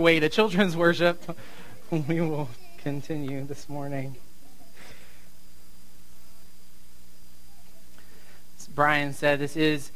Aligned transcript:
way 0.00 0.20
to 0.20 0.28
children's 0.28 0.76
worship. 0.76 1.22
We 1.90 2.20
will 2.20 2.48
continue 2.78 3.44
this 3.44 3.68
morning. 3.68 4.16
As 8.58 8.66
Brian 8.68 9.12
said, 9.12 9.38
this 9.38 9.56
is 9.56 9.92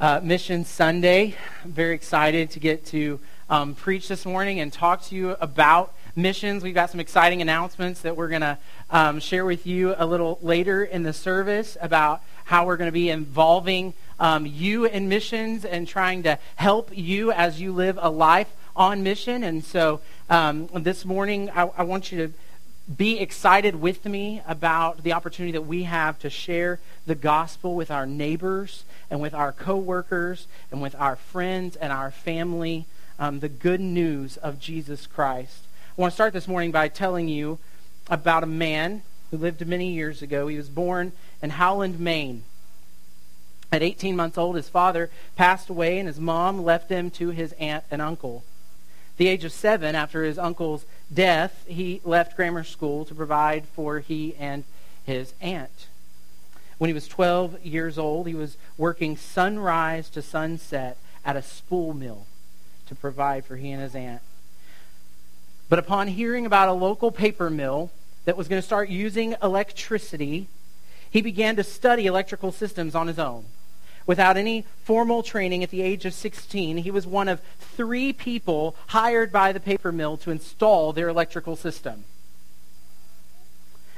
uh, 0.00 0.20
Mission 0.22 0.64
Sunday. 0.64 1.34
I'm 1.64 1.72
very 1.72 1.94
excited 1.94 2.50
to 2.50 2.60
get 2.60 2.84
to 2.86 3.20
um, 3.48 3.74
preach 3.74 4.08
this 4.08 4.26
morning 4.26 4.60
and 4.60 4.72
talk 4.72 5.02
to 5.04 5.14
you 5.14 5.36
about 5.40 5.94
missions. 6.14 6.62
We've 6.62 6.74
got 6.74 6.90
some 6.90 7.00
exciting 7.00 7.40
announcements 7.40 8.00
that 8.02 8.16
we're 8.16 8.28
going 8.28 8.40
to 8.42 8.58
um, 8.90 9.20
share 9.20 9.44
with 9.44 9.66
you 9.66 9.94
a 9.96 10.06
little 10.06 10.38
later 10.42 10.84
in 10.84 11.02
the 11.02 11.12
service 11.12 11.76
about 11.80 12.22
how 12.44 12.66
we're 12.66 12.76
going 12.76 12.88
to 12.88 12.92
be 12.92 13.10
involving 13.10 13.94
um, 14.18 14.44
you 14.44 14.84
in 14.84 15.08
missions 15.08 15.64
and 15.64 15.86
trying 15.88 16.24
to 16.24 16.38
help 16.56 16.90
you 16.92 17.32
as 17.32 17.60
you 17.60 17.72
live 17.72 17.98
a 18.00 18.10
life 18.10 18.48
on 18.76 19.02
mission. 19.02 19.42
And 19.44 19.64
so 19.64 20.00
um, 20.28 20.68
this 20.72 21.04
morning, 21.04 21.50
I, 21.50 21.70
I 21.76 21.82
want 21.82 22.12
you 22.12 22.26
to 22.26 22.34
be 22.96 23.20
excited 23.20 23.76
with 23.76 24.04
me 24.04 24.42
about 24.48 25.04
the 25.04 25.12
opportunity 25.12 25.52
that 25.52 25.62
we 25.62 25.84
have 25.84 26.18
to 26.18 26.30
share 26.30 26.80
the 27.06 27.14
gospel 27.14 27.74
with 27.76 27.90
our 27.90 28.06
neighbors 28.06 28.84
and 29.10 29.20
with 29.20 29.32
our 29.32 29.52
coworkers 29.52 30.48
and 30.72 30.82
with 30.82 30.94
our 30.96 31.14
friends 31.14 31.76
and 31.76 31.92
our 31.92 32.10
family, 32.10 32.86
um, 33.18 33.40
the 33.40 33.48
good 33.48 33.80
news 33.80 34.36
of 34.38 34.58
Jesus 34.58 35.06
Christ. 35.06 35.62
I 35.96 36.00
want 36.00 36.12
to 36.12 36.14
start 36.16 36.32
this 36.32 36.48
morning 36.48 36.72
by 36.72 36.88
telling 36.88 37.28
you 37.28 37.58
about 38.08 38.42
a 38.42 38.46
man 38.46 39.02
who 39.30 39.36
lived 39.36 39.64
many 39.66 39.92
years 39.92 40.20
ago. 40.20 40.48
He 40.48 40.56
was 40.56 40.68
born 40.68 41.12
in 41.42 41.50
Howland, 41.50 42.00
Maine. 42.00 42.42
At 43.70 43.84
18 43.84 44.16
months 44.16 44.36
old, 44.36 44.56
his 44.56 44.68
father 44.68 45.10
passed 45.36 45.68
away, 45.68 45.98
and 45.98 46.08
his 46.08 46.18
mom 46.18 46.64
left 46.64 46.90
him 46.90 47.08
to 47.12 47.30
his 47.30 47.52
aunt 47.52 47.84
and 47.88 48.02
uncle 48.02 48.42
the 49.20 49.28
age 49.28 49.44
of 49.44 49.52
seven, 49.52 49.94
after 49.94 50.24
his 50.24 50.38
uncle's 50.38 50.86
death, 51.12 51.66
he 51.68 52.00
left 52.04 52.34
grammar 52.34 52.64
school 52.64 53.04
to 53.04 53.14
provide 53.14 53.66
for 53.66 53.98
he 53.98 54.34
and 54.36 54.64
his 55.04 55.34
aunt. 55.42 55.88
When 56.78 56.88
he 56.88 56.94
was 56.94 57.06
12 57.06 57.62
years 57.62 57.98
old, 57.98 58.26
he 58.26 58.34
was 58.34 58.56
working 58.78 59.18
sunrise 59.18 60.08
to 60.10 60.22
sunset 60.22 60.96
at 61.22 61.36
a 61.36 61.42
spool 61.42 61.92
mill 61.92 62.24
to 62.86 62.94
provide 62.94 63.44
for 63.44 63.56
he 63.56 63.70
and 63.70 63.82
his 63.82 63.94
aunt. 63.94 64.22
But 65.68 65.78
upon 65.78 66.08
hearing 66.08 66.46
about 66.46 66.70
a 66.70 66.72
local 66.72 67.10
paper 67.10 67.50
mill 67.50 67.90
that 68.24 68.38
was 68.38 68.48
going 68.48 68.62
to 68.62 68.66
start 68.66 68.88
using 68.88 69.36
electricity, 69.42 70.46
he 71.10 71.20
began 71.20 71.56
to 71.56 71.62
study 71.62 72.06
electrical 72.06 72.52
systems 72.52 72.94
on 72.94 73.06
his 73.06 73.18
own. 73.18 73.44
Without 74.06 74.36
any 74.36 74.64
formal 74.84 75.22
training 75.22 75.62
at 75.62 75.70
the 75.70 75.82
age 75.82 76.04
of 76.04 76.14
16, 76.14 76.78
he 76.78 76.90
was 76.90 77.06
one 77.06 77.28
of 77.28 77.40
three 77.58 78.12
people 78.12 78.74
hired 78.88 79.30
by 79.30 79.52
the 79.52 79.60
paper 79.60 79.92
mill 79.92 80.16
to 80.18 80.30
install 80.30 80.92
their 80.92 81.08
electrical 81.08 81.56
system. 81.56 82.04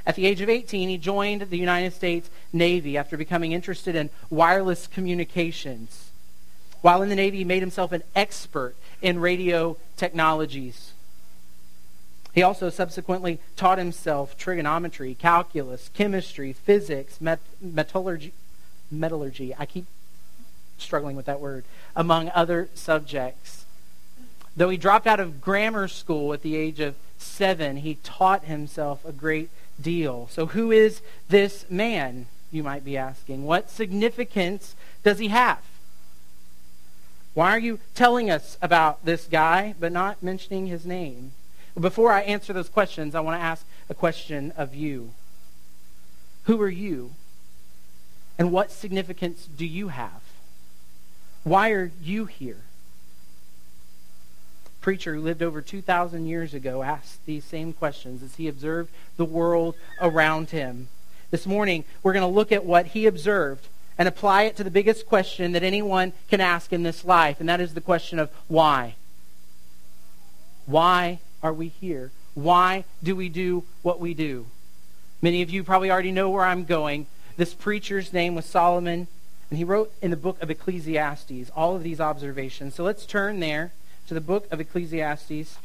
At 0.04 0.16
the 0.16 0.26
age 0.26 0.40
of 0.40 0.48
18, 0.48 0.88
he 0.88 0.98
joined 0.98 1.42
the 1.42 1.58
United 1.58 1.92
States 1.92 2.28
Navy 2.52 2.96
after 2.96 3.16
becoming 3.16 3.52
interested 3.52 3.94
in 3.94 4.10
wireless 4.30 4.86
communications. 4.86 6.10
While 6.80 7.02
in 7.02 7.08
the 7.08 7.14
Navy, 7.14 7.38
he 7.38 7.44
made 7.44 7.62
himself 7.62 7.92
an 7.92 8.02
expert 8.16 8.74
in 9.00 9.20
radio 9.20 9.76
technologies. 9.96 10.92
He 12.34 12.42
also 12.42 12.70
subsequently 12.70 13.38
taught 13.56 13.78
himself 13.78 14.36
trigonometry, 14.36 15.14
calculus, 15.14 15.90
chemistry, 15.94 16.52
physics, 16.52 17.20
met- 17.20 17.40
metallurgy, 17.60 18.32
metallurgy. 18.92 19.54
I 19.58 19.66
keep 19.66 19.86
struggling 20.78 21.16
with 21.16 21.26
that 21.26 21.40
word, 21.40 21.64
among 21.96 22.30
other 22.30 22.68
subjects. 22.74 23.64
Though 24.56 24.68
he 24.68 24.76
dropped 24.76 25.06
out 25.06 25.20
of 25.20 25.40
grammar 25.40 25.88
school 25.88 26.32
at 26.32 26.42
the 26.42 26.56
age 26.56 26.80
of 26.80 26.94
seven, 27.18 27.78
he 27.78 27.98
taught 28.02 28.44
himself 28.44 29.04
a 29.04 29.12
great 29.12 29.50
deal. 29.80 30.28
So, 30.30 30.46
who 30.46 30.70
is 30.70 31.00
this 31.28 31.64
man, 31.70 32.26
you 32.50 32.62
might 32.62 32.84
be 32.84 32.96
asking? 32.96 33.44
What 33.44 33.70
significance 33.70 34.76
does 35.02 35.18
he 35.18 35.28
have? 35.28 35.60
Why 37.34 37.50
are 37.52 37.58
you 37.58 37.78
telling 37.94 38.30
us 38.30 38.58
about 38.60 39.04
this 39.06 39.26
guy 39.26 39.74
but 39.80 39.92
not 39.92 40.22
mentioning 40.22 40.66
his 40.66 40.84
name? 40.84 41.32
Before 41.78 42.12
I 42.12 42.20
answer 42.20 42.52
those 42.52 42.68
questions, 42.68 43.14
I 43.14 43.20
want 43.20 43.40
to 43.40 43.44
ask 43.44 43.64
a 43.88 43.94
question 43.94 44.52
of 44.56 44.74
you. 44.74 45.12
Who 46.44 46.60
are 46.60 46.68
you? 46.68 47.14
And 48.38 48.50
what 48.50 48.70
significance 48.70 49.48
do 49.56 49.66
you 49.66 49.88
have? 49.88 50.22
Why 51.44 51.70
are 51.70 51.92
you 52.02 52.26
here? 52.26 52.58
A 54.66 54.82
preacher 54.82 55.14
who 55.14 55.20
lived 55.20 55.42
over 55.42 55.60
2,000 55.60 56.26
years 56.26 56.54
ago 56.54 56.82
asked 56.82 57.24
these 57.26 57.44
same 57.44 57.72
questions 57.72 58.22
as 58.22 58.36
he 58.36 58.48
observed 58.48 58.90
the 59.16 59.24
world 59.24 59.74
around 60.00 60.50
him. 60.50 60.88
This 61.30 61.46
morning, 61.46 61.84
we're 62.02 62.12
going 62.12 62.22
to 62.22 62.26
look 62.26 62.52
at 62.52 62.64
what 62.64 62.88
he 62.88 63.06
observed 63.06 63.68
and 63.98 64.08
apply 64.08 64.42
it 64.42 64.56
to 64.56 64.64
the 64.64 64.70
biggest 64.70 65.06
question 65.06 65.52
that 65.52 65.62
anyone 65.62 66.12
can 66.28 66.40
ask 66.40 66.72
in 66.72 66.82
this 66.82 67.04
life, 67.04 67.40
and 67.40 67.48
that 67.48 67.60
is 67.60 67.74
the 67.74 67.80
question 67.80 68.18
of 68.18 68.30
why. 68.48 68.94
Why 70.66 71.20
are 71.42 71.52
we 71.52 71.68
here? 71.68 72.10
Why 72.34 72.84
do 73.02 73.14
we 73.14 73.28
do 73.28 73.64
what 73.82 74.00
we 74.00 74.14
do? 74.14 74.46
Many 75.20 75.42
of 75.42 75.50
you 75.50 75.62
probably 75.62 75.90
already 75.90 76.12
know 76.12 76.30
where 76.30 76.44
I'm 76.44 76.64
going. 76.64 77.06
This 77.36 77.54
preacher's 77.54 78.12
name 78.12 78.34
was 78.34 78.44
Solomon, 78.44 79.06
and 79.50 79.58
he 79.58 79.64
wrote 79.64 79.92
in 80.02 80.10
the 80.10 80.16
book 80.16 80.42
of 80.42 80.50
Ecclesiastes 80.50 81.50
all 81.56 81.74
of 81.74 81.82
these 81.82 82.00
observations. 82.00 82.74
So 82.74 82.84
let's 82.84 83.06
turn 83.06 83.40
there 83.40 83.72
to 84.08 84.14
the 84.14 84.20
book 84.20 84.46
of 84.50 84.60
Ecclesiastes. 84.60 85.56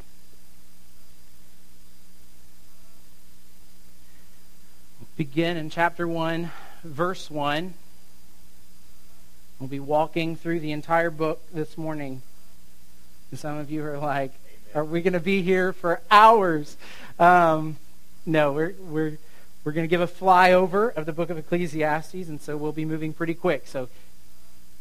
Begin 5.17 5.57
in 5.57 5.69
chapter 5.69 6.07
1, 6.07 6.51
verse 6.83 7.29
1. 7.29 7.73
We'll 9.59 9.67
be 9.67 9.79
walking 9.79 10.35
through 10.35 10.59
the 10.59 10.71
entire 10.71 11.09
book 11.09 11.41
this 11.51 11.77
morning. 11.77 12.21
And 13.31 13.39
some 13.39 13.57
of 13.57 13.71
you 13.71 13.83
are 13.83 13.97
like, 13.97 14.31
are 14.75 14.85
we 14.85 15.01
going 15.01 15.13
to 15.13 15.19
be 15.19 15.41
here 15.41 15.73
for 15.73 16.01
hours? 16.11 16.77
Um, 17.17 17.77
no, 18.25 18.51
we're, 18.51 18.75
we're 18.79 19.17
we're 19.67 19.73
going 19.73 19.83
to 19.83 19.89
give 19.89 19.99
a 19.99 20.07
flyover 20.07 20.95
of 20.95 21.05
the 21.05 21.11
book 21.11 21.29
of 21.29 21.37
Ecclesiastes, 21.37 22.29
and 22.29 22.39
so 22.39 22.55
we'll 22.55 22.71
be 22.71 22.85
moving 22.85 23.11
pretty 23.11 23.33
quick. 23.33 23.67
So 23.67 23.89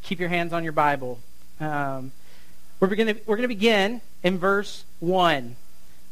keep 0.04 0.20
your 0.20 0.28
hands 0.28 0.52
on 0.52 0.62
your 0.62 0.72
Bible. 0.72 1.18
Um, 1.58 2.12
we're 2.78 2.94
going 2.94 3.12
to 3.12 3.20
we're 3.26 3.34
going 3.34 3.48
to 3.48 3.48
begin 3.48 4.00
in 4.22 4.38
verse 4.38 4.84
one, 5.00 5.56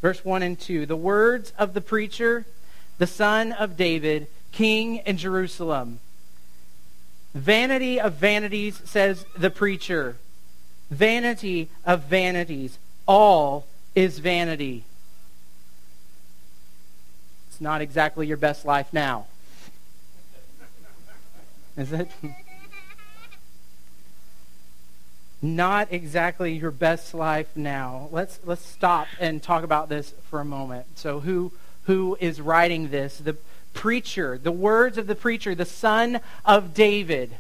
verse 0.02 0.24
one 0.24 0.42
and 0.42 0.58
two. 0.58 0.86
The 0.86 0.96
words 0.96 1.52
of 1.56 1.72
the 1.72 1.80
preacher, 1.80 2.46
the 2.98 3.06
son 3.06 3.52
of 3.52 3.76
David, 3.76 4.26
king 4.50 4.96
in 5.06 5.18
Jerusalem. 5.18 6.00
Vanity 7.32 8.00
of 8.00 8.14
vanities, 8.14 8.82
says 8.84 9.24
the 9.38 9.50
preacher. 9.50 10.16
Vanity 10.90 11.68
of 11.86 12.06
vanities. 12.06 12.80
All 13.06 13.68
is 13.94 14.18
vanity. 14.18 14.82
It's 17.54 17.60
not 17.60 17.80
exactly 17.80 18.26
your 18.26 18.36
best 18.36 18.64
life 18.64 18.92
now. 18.92 19.26
Is 21.76 21.92
it? 21.92 22.10
not 25.40 25.86
exactly 25.92 26.52
your 26.52 26.72
best 26.72 27.14
life 27.14 27.46
now. 27.54 28.08
Let's 28.10 28.40
let's 28.44 28.66
stop 28.66 29.06
and 29.20 29.40
talk 29.40 29.62
about 29.62 29.88
this 29.88 30.14
for 30.28 30.40
a 30.40 30.44
moment. 30.44 30.86
So 30.96 31.20
who 31.20 31.52
who 31.84 32.16
is 32.18 32.40
writing 32.40 32.90
this? 32.90 33.18
The 33.18 33.36
preacher, 33.72 34.36
the 34.36 34.50
words 34.50 34.98
of 34.98 35.06
the 35.06 35.14
preacher, 35.14 35.54
the 35.54 35.64
son 35.64 36.18
of 36.44 36.74
David. 36.74 37.36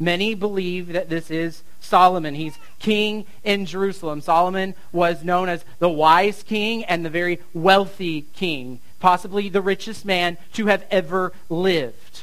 Many 0.00 0.34
believe 0.34 0.88
that 0.88 1.08
this 1.08 1.30
is 1.30 1.62
Solomon. 1.80 2.34
He's 2.34 2.58
king 2.80 3.26
in 3.44 3.66
Jerusalem. 3.66 4.22
Solomon 4.22 4.74
was 4.90 5.22
known 5.22 5.48
as 5.48 5.64
the 5.78 5.88
wise 5.88 6.42
king 6.42 6.82
and 6.82 7.04
the 7.04 7.10
very 7.10 7.38
wealthy 7.54 8.22
king 8.34 8.80
possibly 9.02 9.48
the 9.48 9.60
richest 9.60 10.04
man 10.04 10.38
to 10.52 10.66
have 10.66 10.86
ever 10.88 11.32
lived. 11.50 12.22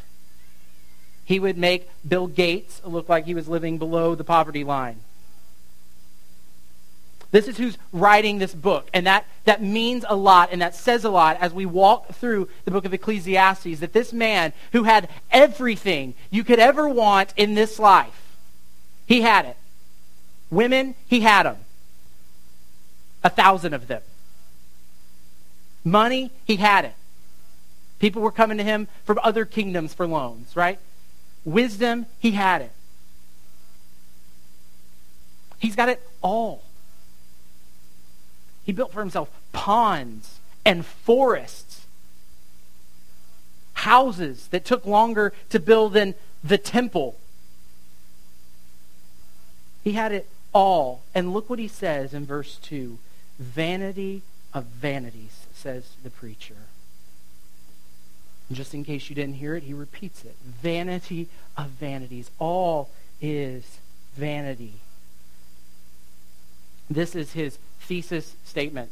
He 1.25 1.37
would 1.37 1.57
make 1.57 1.89
Bill 2.07 2.25
Gates 2.25 2.81
look 2.85 3.09
like 3.09 3.25
he 3.25 3.35
was 3.35 3.49
living 3.49 3.77
below 3.77 4.15
the 4.15 4.23
poverty 4.23 4.63
line. 4.63 5.01
This 7.31 7.47
is 7.49 7.57
who's 7.57 7.77
writing 7.91 8.39
this 8.39 8.55
book. 8.55 8.89
And 8.93 9.05
that, 9.05 9.25
that 9.43 9.61
means 9.61 10.03
a 10.07 10.15
lot 10.15 10.49
and 10.51 10.61
that 10.61 10.73
says 10.73 11.03
a 11.03 11.09
lot 11.09 11.37
as 11.41 11.53
we 11.53 11.65
walk 11.65 12.13
through 12.13 12.47
the 12.63 12.71
book 12.71 12.85
of 12.85 12.93
Ecclesiastes 12.93 13.81
that 13.81 13.93
this 13.93 14.13
man 14.13 14.53
who 14.71 14.85
had 14.85 15.09
everything 15.31 16.15
you 16.31 16.45
could 16.45 16.59
ever 16.59 16.87
want 16.87 17.33
in 17.35 17.53
this 17.53 17.77
life, 17.77 18.37
he 19.05 19.21
had 19.21 19.45
it. 19.45 19.57
Women, 20.49 20.95
he 21.05 21.19
had 21.19 21.43
them. 21.43 21.57
A 23.21 23.29
thousand 23.29 23.73
of 23.73 23.87
them. 23.87 24.01
Money, 25.83 26.31
he 26.45 26.57
had 26.57 26.85
it. 26.85 26.95
People 27.99 28.21
were 28.21 28.31
coming 28.31 28.57
to 28.57 28.63
him 28.63 28.87
from 29.03 29.19
other 29.23 29.45
kingdoms 29.45 29.93
for 29.93 30.07
loans, 30.07 30.55
right? 30.55 30.79
Wisdom, 31.45 32.05
he 32.19 32.31
had 32.31 32.61
it. 32.61 32.71
He's 35.59 35.75
got 35.75 35.89
it 35.89 36.01
all. 36.21 36.63
He 38.65 38.71
built 38.71 38.93
for 38.93 39.01
himself 39.01 39.29
ponds 39.51 40.39
and 40.65 40.85
forests, 40.85 41.87
houses 43.73 44.47
that 44.47 44.63
took 44.63 44.85
longer 44.85 45.33
to 45.49 45.59
build 45.59 45.93
than 45.93 46.15
the 46.43 46.57
temple. 46.57 47.17
He 49.83 49.93
had 49.93 50.11
it 50.11 50.29
all. 50.53 51.01
And 51.15 51.33
look 51.33 51.49
what 51.49 51.59
he 51.59 51.67
says 51.67 52.13
in 52.13 52.25
verse 52.25 52.57
2 52.57 52.99
Vanity 53.39 54.21
of 54.53 54.65
vanities, 54.65 55.45
says 55.53 55.91
the 56.03 56.09
preacher. 56.09 56.55
And 58.47 58.57
just 58.57 58.73
in 58.73 58.83
case 58.83 59.09
you 59.09 59.15
didn't 59.15 59.35
hear 59.35 59.55
it, 59.55 59.63
he 59.63 59.73
repeats 59.73 60.23
it. 60.25 60.35
Vanity 60.43 61.27
of 61.55 61.67
vanities. 61.67 62.31
All 62.39 62.89
is 63.21 63.79
vanity. 64.15 64.73
This 66.89 67.15
is 67.15 67.33
his 67.33 67.59
thesis 67.81 68.35
statement. 68.43 68.89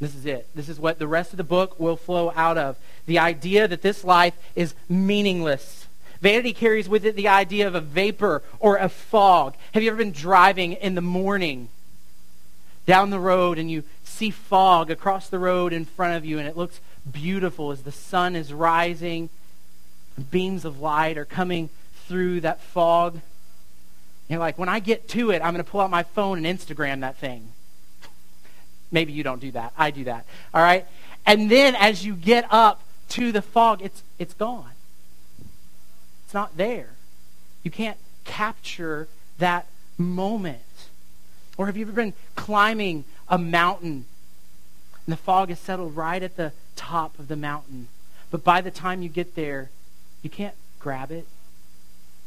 This 0.00 0.14
is 0.14 0.26
it. 0.26 0.48
This 0.54 0.68
is 0.68 0.80
what 0.80 0.98
the 0.98 1.06
rest 1.06 1.32
of 1.32 1.36
the 1.36 1.44
book 1.44 1.78
will 1.78 1.96
flow 1.96 2.32
out 2.34 2.58
of. 2.58 2.76
The 3.06 3.20
idea 3.20 3.68
that 3.68 3.82
this 3.82 4.02
life 4.02 4.34
is 4.56 4.74
meaningless. 4.88 5.86
Vanity 6.20 6.52
carries 6.52 6.88
with 6.88 7.04
it 7.04 7.14
the 7.14 7.28
idea 7.28 7.68
of 7.68 7.74
a 7.74 7.80
vapor 7.80 8.42
or 8.58 8.76
a 8.76 8.88
fog. 8.88 9.54
Have 9.72 9.82
you 9.82 9.90
ever 9.90 9.98
been 9.98 10.10
driving 10.10 10.72
in 10.72 10.96
the 10.96 11.00
morning 11.00 11.68
down 12.86 13.10
the 13.10 13.18
road 13.18 13.58
and 13.58 13.70
you 13.70 13.84
see 14.04 14.30
fog 14.30 14.90
across 14.90 15.28
the 15.28 15.38
road 15.38 15.72
in 15.72 15.84
front 15.84 16.16
of 16.16 16.24
you 16.24 16.38
and 16.38 16.46
it 16.46 16.56
looks 16.56 16.80
beautiful 17.10 17.70
as 17.70 17.82
the 17.82 17.92
sun 17.92 18.36
is 18.36 18.52
rising? 18.52 19.28
Beams 20.30 20.64
of 20.64 20.80
light 20.80 21.18
are 21.18 21.24
coming 21.24 21.70
through 22.06 22.40
that 22.42 22.60
fog. 22.60 23.20
You're 24.28 24.38
like, 24.38 24.58
when 24.58 24.68
I 24.68 24.80
get 24.80 25.08
to 25.10 25.30
it, 25.30 25.42
I'm 25.42 25.52
going 25.52 25.64
to 25.64 25.70
pull 25.70 25.80
out 25.80 25.90
my 25.90 26.02
phone 26.02 26.44
and 26.44 26.58
Instagram 26.58 27.00
that 27.00 27.16
thing. 27.16 27.52
Maybe 28.90 29.12
you 29.12 29.22
don't 29.22 29.40
do 29.40 29.50
that. 29.52 29.72
I 29.76 29.90
do 29.90 30.04
that. 30.04 30.24
All 30.52 30.62
right? 30.62 30.86
And 31.26 31.50
then 31.50 31.74
as 31.74 32.04
you 32.04 32.14
get 32.14 32.46
up 32.50 32.82
to 33.10 33.32
the 33.32 33.42
fog, 33.42 33.82
it's, 33.82 34.02
it's 34.18 34.34
gone. 34.34 34.70
It's 36.24 36.34
not 36.34 36.56
there. 36.56 36.90
You 37.62 37.70
can't 37.70 37.98
capture 38.24 39.08
that 39.38 39.66
moment. 39.98 40.63
Or 41.56 41.66
have 41.66 41.76
you 41.76 41.84
ever 41.84 41.92
been 41.92 42.14
climbing 42.34 43.04
a 43.28 43.38
mountain 43.38 44.06
and 45.06 45.12
the 45.12 45.16
fog 45.16 45.50
has 45.50 45.58
settled 45.58 45.96
right 45.96 46.22
at 46.22 46.36
the 46.36 46.52
top 46.76 47.18
of 47.18 47.28
the 47.28 47.36
mountain? 47.36 47.88
But 48.30 48.42
by 48.42 48.60
the 48.60 48.70
time 48.70 49.02
you 49.02 49.08
get 49.08 49.34
there, 49.34 49.70
you 50.22 50.30
can't 50.30 50.56
grab 50.80 51.10
it. 51.10 51.26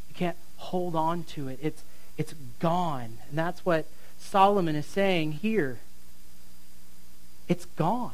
You 0.10 0.16
can't 0.16 0.38
hold 0.58 0.96
on 0.96 1.24
to 1.24 1.48
it. 1.48 1.60
It's, 1.62 1.84
it's 2.18 2.34
gone. 2.60 3.18
And 3.30 3.38
that's 3.38 3.66
what 3.66 3.86
Solomon 4.18 4.76
is 4.76 4.86
saying 4.86 5.34
here. 5.34 5.80
It's 7.48 7.66
gone. 7.66 8.14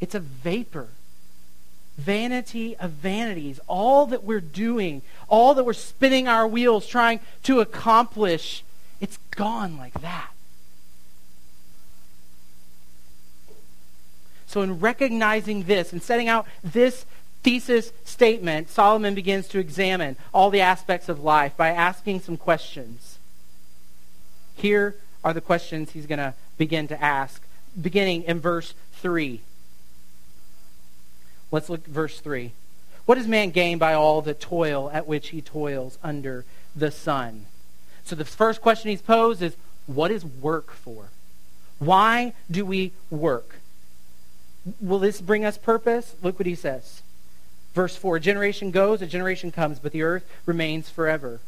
It's 0.00 0.14
a 0.14 0.20
vapor. 0.20 0.88
Vanity 1.96 2.76
of 2.76 2.90
vanities. 2.90 3.60
All 3.66 4.06
that 4.06 4.24
we're 4.24 4.40
doing, 4.40 5.02
all 5.28 5.54
that 5.54 5.64
we're 5.64 5.72
spinning 5.72 6.26
our 6.26 6.46
wheels 6.46 6.86
trying 6.86 7.20
to 7.44 7.60
accomplish, 7.60 8.64
it's 9.00 9.18
gone 9.30 9.76
like 9.76 10.00
that. 10.00 10.31
So, 14.52 14.60
in 14.60 14.80
recognizing 14.80 15.62
this 15.62 15.94
and 15.94 16.02
setting 16.02 16.28
out 16.28 16.46
this 16.62 17.06
thesis 17.42 17.90
statement, 18.04 18.68
Solomon 18.68 19.14
begins 19.14 19.48
to 19.48 19.58
examine 19.58 20.16
all 20.34 20.50
the 20.50 20.60
aspects 20.60 21.08
of 21.08 21.24
life 21.24 21.56
by 21.56 21.70
asking 21.70 22.20
some 22.20 22.36
questions. 22.36 23.16
Here 24.54 24.94
are 25.24 25.32
the 25.32 25.40
questions 25.40 25.92
he's 25.92 26.04
going 26.04 26.18
to 26.18 26.34
begin 26.58 26.86
to 26.88 27.02
ask, 27.02 27.40
beginning 27.80 28.24
in 28.24 28.40
verse 28.40 28.74
3. 28.96 29.40
Let's 31.50 31.70
look 31.70 31.84
at 31.84 31.86
verse 31.86 32.20
3. 32.20 32.52
What 33.06 33.14
does 33.14 33.26
man 33.26 33.52
gain 33.52 33.78
by 33.78 33.94
all 33.94 34.20
the 34.20 34.34
toil 34.34 34.90
at 34.92 35.06
which 35.06 35.30
he 35.30 35.40
toils 35.40 35.96
under 36.02 36.44
the 36.76 36.90
sun? 36.90 37.46
So 38.04 38.14
the 38.14 38.26
first 38.26 38.60
question 38.60 38.90
he's 38.90 39.00
posed 39.00 39.40
is, 39.40 39.56
what 39.86 40.10
is 40.10 40.26
work 40.26 40.72
for? 40.72 41.08
Why 41.78 42.34
do 42.50 42.66
we 42.66 42.92
work? 43.08 43.61
Will 44.80 44.98
this 44.98 45.20
bring 45.20 45.44
us 45.44 45.58
purpose? 45.58 46.14
Look 46.22 46.38
what 46.38 46.46
he 46.46 46.54
says. 46.54 47.02
Verse 47.74 47.96
4 47.96 48.16
A 48.16 48.20
generation 48.20 48.70
goes, 48.70 49.02
a 49.02 49.06
generation 49.06 49.50
comes, 49.50 49.78
but 49.78 49.92
the 49.92 50.02
earth 50.02 50.28
remains 50.46 50.88
forever. 50.88 51.40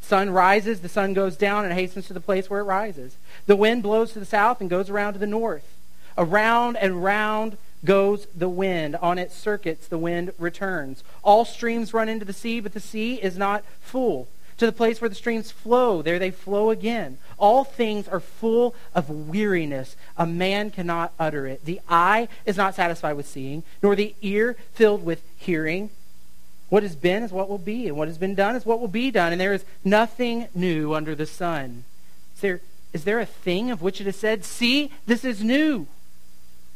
Sun 0.00 0.30
rises, 0.30 0.80
the 0.80 0.88
sun 0.88 1.14
goes 1.14 1.36
down, 1.36 1.64
and 1.64 1.72
hastens 1.72 2.06
to 2.08 2.12
the 2.12 2.20
place 2.20 2.50
where 2.50 2.60
it 2.60 2.64
rises. 2.64 3.16
The 3.46 3.56
wind 3.56 3.82
blows 3.82 4.12
to 4.12 4.18
the 4.18 4.26
south 4.26 4.60
and 4.60 4.68
goes 4.68 4.90
around 4.90 5.12
to 5.12 5.18
the 5.18 5.26
north. 5.26 5.76
Around 6.18 6.76
and 6.76 7.04
round 7.04 7.56
goes 7.84 8.26
the 8.34 8.48
wind. 8.48 8.96
On 8.96 9.18
its 9.18 9.34
circuits, 9.34 9.86
the 9.86 9.98
wind 9.98 10.32
returns. 10.38 11.04
All 11.22 11.44
streams 11.44 11.94
run 11.94 12.08
into 12.08 12.24
the 12.24 12.32
sea, 12.32 12.60
but 12.60 12.74
the 12.74 12.80
sea 12.80 13.14
is 13.14 13.38
not 13.38 13.64
full. 13.80 14.28
To 14.62 14.66
the 14.66 14.70
place 14.70 15.00
where 15.00 15.08
the 15.08 15.16
streams 15.16 15.50
flow, 15.50 16.02
there 16.02 16.20
they 16.20 16.30
flow 16.30 16.70
again. 16.70 17.18
All 17.36 17.64
things 17.64 18.06
are 18.06 18.20
full 18.20 18.76
of 18.94 19.10
weariness. 19.10 19.96
A 20.16 20.24
man 20.24 20.70
cannot 20.70 21.12
utter 21.18 21.48
it. 21.48 21.64
The 21.64 21.80
eye 21.88 22.28
is 22.46 22.56
not 22.56 22.76
satisfied 22.76 23.14
with 23.14 23.26
seeing, 23.26 23.64
nor 23.82 23.96
the 23.96 24.14
ear 24.22 24.54
filled 24.72 25.04
with 25.04 25.24
hearing. 25.36 25.90
What 26.68 26.84
has 26.84 26.94
been 26.94 27.24
is 27.24 27.32
what 27.32 27.48
will 27.48 27.58
be, 27.58 27.88
and 27.88 27.96
what 27.96 28.06
has 28.06 28.18
been 28.18 28.36
done 28.36 28.54
is 28.54 28.64
what 28.64 28.78
will 28.78 28.86
be 28.86 29.10
done, 29.10 29.32
and 29.32 29.40
there 29.40 29.52
is 29.52 29.64
nothing 29.84 30.46
new 30.54 30.94
under 30.94 31.16
the 31.16 31.26
sun. 31.26 31.82
Is 32.36 32.40
there, 32.40 32.60
is 32.92 33.02
there 33.02 33.18
a 33.18 33.26
thing 33.26 33.68
of 33.68 33.82
which 33.82 34.00
it 34.00 34.06
is 34.06 34.14
said, 34.14 34.44
See, 34.44 34.92
this 35.06 35.24
is 35.24 35.42
new? 35.42 35.88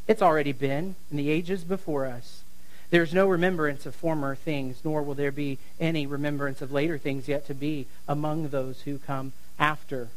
It's 0.08 0.22
already 0.22 0.50
been 0.50 0.96
in 1.08 1.18
the 1.18 1.30
ages 1.30 1.62
before 1.62 2.06
us. 2.06 2.42
There 2.90 3.02
is 3.02 3.12
no 3.12 3.26
remembrance 3.26 3.86
of 3.86 3.94
former 3.94 4.34
things, 4.34 4.80
nor 4.84 5.02
will 5.02 5.14
there 5.14 5.32
be 5.32 5.58
any 5.80 6.06
remembrance 6.06 6.62
of 6.62 6.72
later 6.72 6.98
things 6.98 7.28
yet 7.28 7.46
to 7.46 7.54
be 7.54 7.86
among 8.06 8.48
those 8.48 8.82
who 8.82 8.98
come 8.98 9.32
after. 9.58 10.08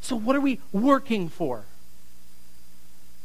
So, 0.00 0.16
what 0.16 0.36
are 0.36 0.40
we 0.40 0.60
working 0.72 1.28
for? 1.28 1.64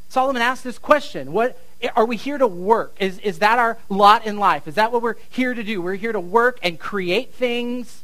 Solomon 0.09 0.41
asked 0.41 0.63
this 0.63 0.77
question. 0.77 1.31
What 1.31 1.57
are 1.95 2.05
we 2.05 2.17
here 2.17 2.37
to 2.37 2.47
work? 2.47 2.95
Is, 2.99 3.17
is 3.19 3.39
that 3.39 3.57
our 3.59 3.77
lot 3.87 4.25
in 4.25 4.37
life? 4.37 4.67
Is 4.67 4.75
that 4.75 4.91
what 4.91 5.01
we're 5.01 5.15
here 5.29 5.53
to 5.53 5.63
do? 5.63 5.81
We're 5.81 5.95
here 5.95 6.11
to 6.11 6.19
work 6.19 6.59
and 6.61 6.77
create 6.77 7.33
things. 7.33 8.03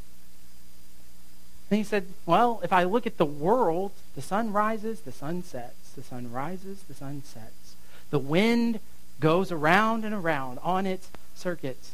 And 1.69 1.77
he 1.77 1.83
said, 1.83 2.07
Well, 2.25 2.61
if 2.63 2.71
I 2.71 2.85
look 2.85 3.05
at 3.05 3.17
the 3.17 3.25
world, 3.25 3.91
the 4.15 4.21
sun 4.21 4.53
rises, 4.53 5.01
the 5.01 5.11
sun 5.11 5.43
sets. 5.43 5.91
The 5.97 6.03
sun 6.03 6.31
rises, 6.31 6.83
the 6.83 6.93
sun 6.93 7.23
sets. 7.25 7.56
The 8.09 8.19
wind 8.19 8.79
goes 9.19 9.51
around 9.51 10.05
and 10.05 10.13
around 10.13 10.59
on 10.63 10.85
its 10.85 11.09
circuits. 11.35 11.91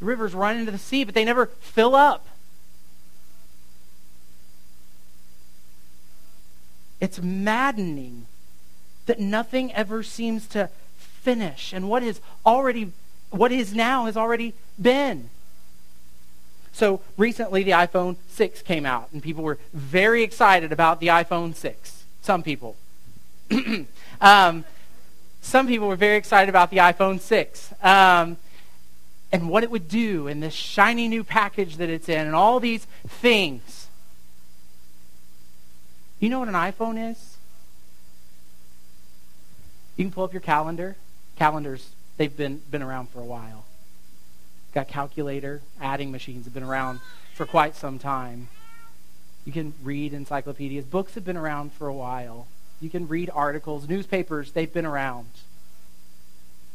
The 0.00 0.06
rivers 0.06 0.34
run 0.34 0.56
into 0.56 0.72
the 0.72 0.78
sea, 0.78 1.04
but 1.04 1.14
they 1.14 1.24
never 1.24 1.46
fill 1.46 1.94
up. 1.94 2.26
It's 7.00 7.20
maddening 7.20 8.26
that 9.06 9.20
nothing 9.20 9.72
ever 9.74 10.02
seems 10.02 10.46
to 10.48 10.70
finish. 10.96 11.72
And 11.72 11.88
what 11.88 12.02
is 12.02 12.20
already 12.46 12.92
what 13.30 13.50
is 13.50 13.74
now 13.74 14.06
has 14.06 14.16
already 14.16 14.54
been. 14.80 15.28
So 16.72 17.00
recently 17.16 17.62
the 17.62 17.72
iPhone 17.72 18.16
6 18.28 18.62
came 18.62 18.86
out, 18.86 19.08
and 19.12 19.22
people 19.22 19.42
were 19.42 19.58
very 19.72 20.22
excited 20.22 20.72
about 20.72 21.00
the 21.00 21.08
iPhone 21.08 21.54
6. 21.54 22.04
Some 22.22 22.42
people. 22.42 22.76
um, 24.20 24.64
some 25.40 25.66
people 25.66 25.88
were 25.88 25.96
very 25.96 26.16
excited 26.16 26.48
about 26.48 26.70
the 26.70 26.78
iPhone 26.78 27.20
6 27.20 27.74
um, 27.82 28.36
and 29.30 29.48
what 29.48 29.62
it 29.62 29.70
would 29.70 29.88
do, 29.88 30.28
and 30.28 30.42
this 30.42 30.54
shiny 30.54 31.08
new 31.08 31.24
package 31.24 31.76
that 31.76 31.90
it's 31.90 32.08
in, 32.08 32.26
and 32.26 32.34
all 32.34 32.60
these 32.60 32.86
things. 33.06 33.88
You 36.20 36.30
know 36.30 36.38
what 36.38 36.48
an 36.48 36.54
iPhone 36.54 37.10
is? 37.10 37.36
You 39.96 40.04
can 40.04 40.12
pull 40.12 40.24
up 40.24 40.32
your 40.32 40.40
calendar. 40.40 40.96
Calendars, 41.36 41.90
they've 42.16 42.34
been, 42.34 42.62
been 42.70 42.82
around 42.82 43.10
for 43.10 43.20
a 43.20 43.24
while. 43.24 43.64
Got 44.72 44.88
calculator, 44.88 45.62
adding 45.80 46.10
machines 46.10 46.46
have 46.46 46.54
been 46.54 46.62
around 46.62 47.00
for 47.34 47.44
quite 47.46 47.76
some 47.76 47.98
time. 47.98 48.48
You 49.44 49.52
can 49.52 49.74
read 49.82 50.14
encyclopedias. 50.14 50.84
Books 50.84 51.14
have 51.14 51.24
been 51.24 51.36
around 51.36 51.72
for 51.72 51.86
a 51.86 51.92
while. 51.92 52.46
You 52.84 52.90
can 52.90 53.08
read 53.08 53.30
articles, 53.32 53.88
newspapers, 53.88 54.52
they've 54.52 54.70
been 54.70 54.84
around. 54.84 55.30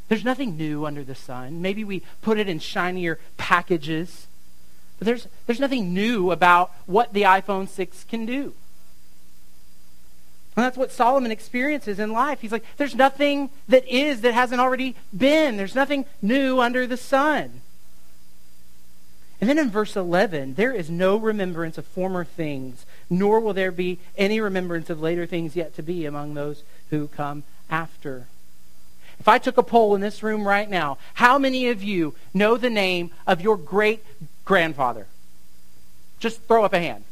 There's 0.07 0.25
nothing 0.25 0.57
new 0.57 0.87
under 0.87 1.03
the 1.03 1.13
sun. 1.13 1.61
Maybe 1.61 1.83
we 1.83 2.01
put 2.23 2.39
it 2.39 2.49
in 2.49 2.57
shinier 2.57 3.19
packages. 3.37 4.25
But 4.97 5.05
there's, 5.05 5.27
there's 5.45 5.59
nothing 5.59 5.93
new 5.93 6.31
about 6.31 6.71
what 6.87 7.13
the 7.13 7.21
iPhone 7.21 7.69
6 7.69 8.05
can 8.05 8.25
do. 8.25 8.55
And 10.55 10.65
that's 10.65 10.77
what 10.77 10.91
Solomon 10.91 11.31
experiences 11.31 11.99
in 11.99 12.11
life. 12.11 12.41
He's 12.41 12.51
like, 12.51 12.65
there's 12.77 12.95
nothing 12.95 13.51
that 13.67 13.87
is 13.87 14.21
that 14.21 14.33
hasn't 14.33 14.59
already 14.59 14.95
been. 15.15 15.57
There's 15.57 15.75
nothing 15.75 16.05
new 16.23 16.59
under 16.59 16.87
the 16.87 16.97
sun. 16.97 17.61
And 19.39 19.47
then 19.47 19.59
in 19.59 19.69
verse 19.69 19.95
11, 19.95 20.55
there 20.55 20.73
is 20.73 20.89
no 20.89 21.17
remembrance 21.17 21.77
of 21.77 21.85
former 21.85 22.25
things, 22.25 22.87
nor 23.09 23.39
will 23.39 23.53
there 23.53 23.71
be 23.71 23.99
any 24.17 24.39
remembrance 24.39 24.89
of 24.89 25.01
later 25.01 25.25
things 25.25 25.55
yet 25.55 25.75
to 25.75 25.83
be 25.83 26.05
among 26.05 26.33
those 26.33 26.63
who 26.89 27.07
come 27.07 27.43
after. 27.69 28.27
If 29.19 29.27
I 29.27 29.37
took 29.37 29.57
a 29.57 29.63
poll 29.63 29.95
in 29.95 30.01
this 30.01 30.23
room 30.23 30.47
right 30.47 30.69
now, 30.69 30.97
how 31.15 31.37
many 31.37 31.67
of 31.69 31.83
you 31.83 32.15
know 32.33 32.55
the 32.55 32.69
name 32.69 33.11
of 33.27 33.41
your 33.41 33.57
great 33.57 34.03
grandfather? 34.45 35.07
Just 36.19 36.41
throw 36.43 36.63
up 36.63 36.73
a 36.73 36.79
hand. 36.79 37.03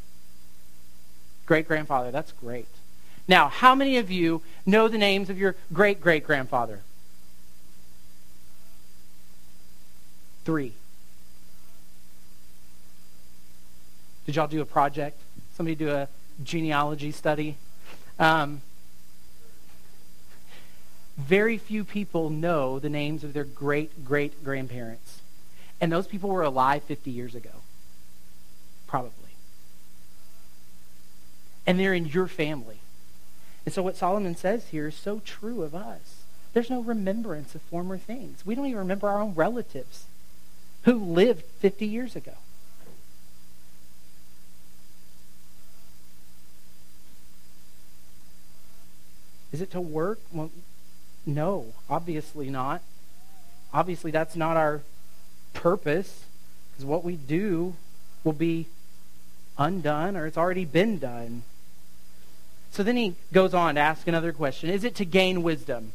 Great 1.46 1.68
grandfather, 1.68 2.10
that's 2.10 2.32
great. 2.32 2.66
Now, 3.26 3.48
how 3.48 3.74
many 3.74 3.98
of 3.98 4.10
you 4.10 4.42
know 4.64 4.88
the 4.88 4.98
names 4.98 5.28
of 5.28 5.38
your 5.38 5.54
great 5.72 6.00
great 6.00 6.24
grandfather? 6.24 6.80
Three. 10.44 10.72
Did 14.24 14.36
y'all 14.36 14.46
do 14.46 14.62
a 14.62 14.66
project? 14.66 15.18
Somebody 15.58 15.74
do 15.74 15.90
a 15.90 16.06
genealogy 16.44 17.10
study? 17.10 17.56
Um, 18.20 18.62
very 21.16 21.58
few 21.58 21.84
people 21.84 22.30
know 22.30 22.78
the 22.78 22.88
names 22.88 23.24
of 23.24 23.32
their 23.32 23.42
great 23.42 24.04
great 24.04 24.44
grandparents. 24.44 25.20
And 25.80 25.90
those 25.90 26.06
people 26.06 26.30
were 26.30 26.42
alive 26.42 26.84
50 26.84 27.10
years 27.10 27.34
ago. 27.34 27.50
Probably. 28.86 29.10
And 31.66 31.80
they're 31.80 31.92
in 31.92 32.06
your 32.06 32.28
family. 32.28 32.78
And 33.66 33.74
so 33.74 33.82
what 33.82 33.96
Solomon 33.96 34.36
says 34.36 34.68
here 34.68 34.86
is 34.86 34.94
so 34.94 35.20
true 35.24 35.62
of 35.62 35.74
us. 35.74 36.22
There's 36.52 36.70
no 36.70 36.82
remembrance 36.82 37.56
of 37.56 37.62
former 37.62 37.98
things. 37.98 38.46
We 38.46 38.54
don't 38.54 38.66
even 38.66 38.78
remember 38.78 39.08
our 39.08 39.20
own 39.20 39.34
relatives 39.34 40.04
who 40.84 40.94
lived 40.94 41.42
50 41.58 41.84
years 41.84 42.14
ago. 42.14 42.34
Is 49.52 49.60
it 49.60 49.70
to 49.72 49.80
work? 49.80 50.20
Well, 50.32 50.50
no, 51.26 51.74
obviously 51.88 52.50
not. 52.50 52.82
Obviously, 53.72 54.10
that's 54.10 54.36
not 54.36 54.56
our 54.56 54.82
purpose, 55.52 56.24
because 56.70 56.84
what 56.84 57.04
we 57.04 57.16
do 57.16 57.74
will 58.24 58.32
be 58.32 58.66
undone 59.58 60.16
or 60.16 60.26
it's 60.26 60.38
already 60.38 60.64
been 60.64 60.98
done. 60.98 61.42
So 62.70 62.82
then 62.82 62.96
he 62.96 63.14
goes 63.32 63.54
on 63.54 63.74
to 63.74 63.80
ask 63.80 64.06
another 64.06 64.32
question 64.32 64.70
Is 64.70 64.84
it 64.84 64.94
to 64.96 65.04
gain 65.04 65.42
wisdom? 65.42 65.92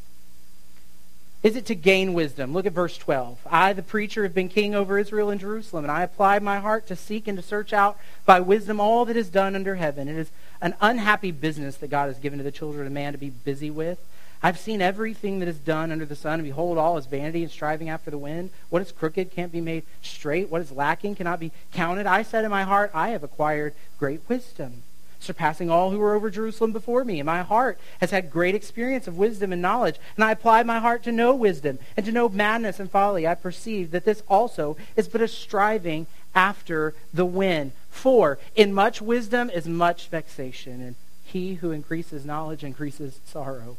Is 1.43 1.57
it 1.57 1.65
to 1.65 1.75
gain 1.75 2.13
wisdom? 2.13 2.53
Look 2.53 2.65
at 2.65 2.71
verse 2.71 2.97
12. 2.97 3.37
I, 3.49 3.73
the 3.73 3.83
preacher, 3.83 4.23
have 4.23 4.33
been 4.33 4.47
king 4.47 4.73
over 4.73 4.97
Israel 4.97 5.29
and 5.29 5.41
Jerusalem, 5.41 5.83
and 5.83 5.91
I 5.91 6.03
applied 6.03 6.41
my 6.41 6.59
heart 6.59 6.87
to 6.87 6.95
seek 6.95 7.27
and 7.27 7.37
to 7.37 7.43
search 7.43 7.73
out 7.73 7.97
by 8.25 8.39
wisdom 8.39 8.79
all 8.79 9.03
that 9.05 9.17
is 9.17 9.27
done 9.27 9.53
under 9.53 9.75
heaven. 9.75 10.07
It 10.07 10.15
is 10.15 10.31
an 10.63 10.73
unhappy 10.79 11.29
business 11.29 11.75
that 11.77 11.89
God 11.89 12.07
has 12.07 12.17
given 12.17 12.39
to 12.39 12.43
the 12.43 12.51
children 12.51 12.87
of 12.87 12.93
man 12.93 13.11
to 13.11 13.19
be 13.19 13.29
busy 13.29 13.69
with. 13.69 13.99
I've 14.41 14.57
seen 14.57 14.81
everything 14.81 15.39
that 15.39 15.47
is 15.47 15.57
done 15.57 15.91
under 15.91 16.05
the 16.05 16.15
sun, 16.15 16.39
and 16.39 16.43
behold, 16.43 16.77
all 16.77 16.97
is 16.97 17.05
vanity 17.05 17.43
and 17.43 17.51
striving 17.51 17.89
after 17.89 18.09
the 18.09 18.17
wind. 18.17 18.49
What 18.69 18.81
is 18.81 18.91
crooked 18.91 19.31
can't 19.31 19.51
be 19.51 19.61
made 19.61 19.83
straight. 20.01 20.49
What 20.49 20.61
is 20.61 20.71
lacking 20.71 21.15
cannot 21.15 21.41
be 21.41 21.51
counted. 21.73 22.07
I 22.07 22.23
said 22.23 22.45
in 22.45 22.51
my 22.51 22.63
heart, 22.63 22.91
I 22.93 23.09
have 23.09 23.23
acquired 23.23 23.73
great 23.99 24.21
wisdom 24.27 24.83
surpassing 25.23 25.69
all 25.69 25.91
who 25.91 25.99
were 25.99 26.13
over 26.13 26.29
Jerusalem 26.29 26.71
before 26.71 27.03
me. 27.03 27.19
And 27.19 27.25
my 27.25 27.41
heart 27.41 27.79
has 28.01 28.11
had 28.11 28.31
great 28.31 28.55
experience 28.55 29.07
of 29.07 29.17
wisdom 29.17 29.53
and 29.53 29.61
knowledge. 29.61 29.95
And 30.15 30.23
I 30.23 30.31
applied 30.31 30.67
my 30.67 30.79
heart 30.79 31.03
to 31.03 31.11
know 31.11 31.33
wisdom 31.33 31.79
and 31.95 32.05
to 32.05 32.11
know 32.11 32.29
madness 32.29 32.79
and 32.79 32.91
folly. 32.91 33.25
I 33.25 33.35
perceived 33.35 33.91
that 33.91 34.05
this 34.05 34.21
also 34.27 34.77
is 34.95 35.07
but 35.07 35.21
a 35.21 35.27
striving 35.27 36.07
after 36.35 36.93
the 37.13 37.25
wind. 37.25 37.71
For 37.89 38.39
in 38.55 38.73
much 38.73 39.01
wisdom 39.01 39.49
is 39.49 39.67
much 39.67 40.07
vexation, 40.07 40.81
and 40.81 40.95
he 41.23 41.55
who 41.55 41.71
increases 41.71 42.25
knowledge 42.25 42.63
increases 42.63 43.19
sorrow. 43.25 43.77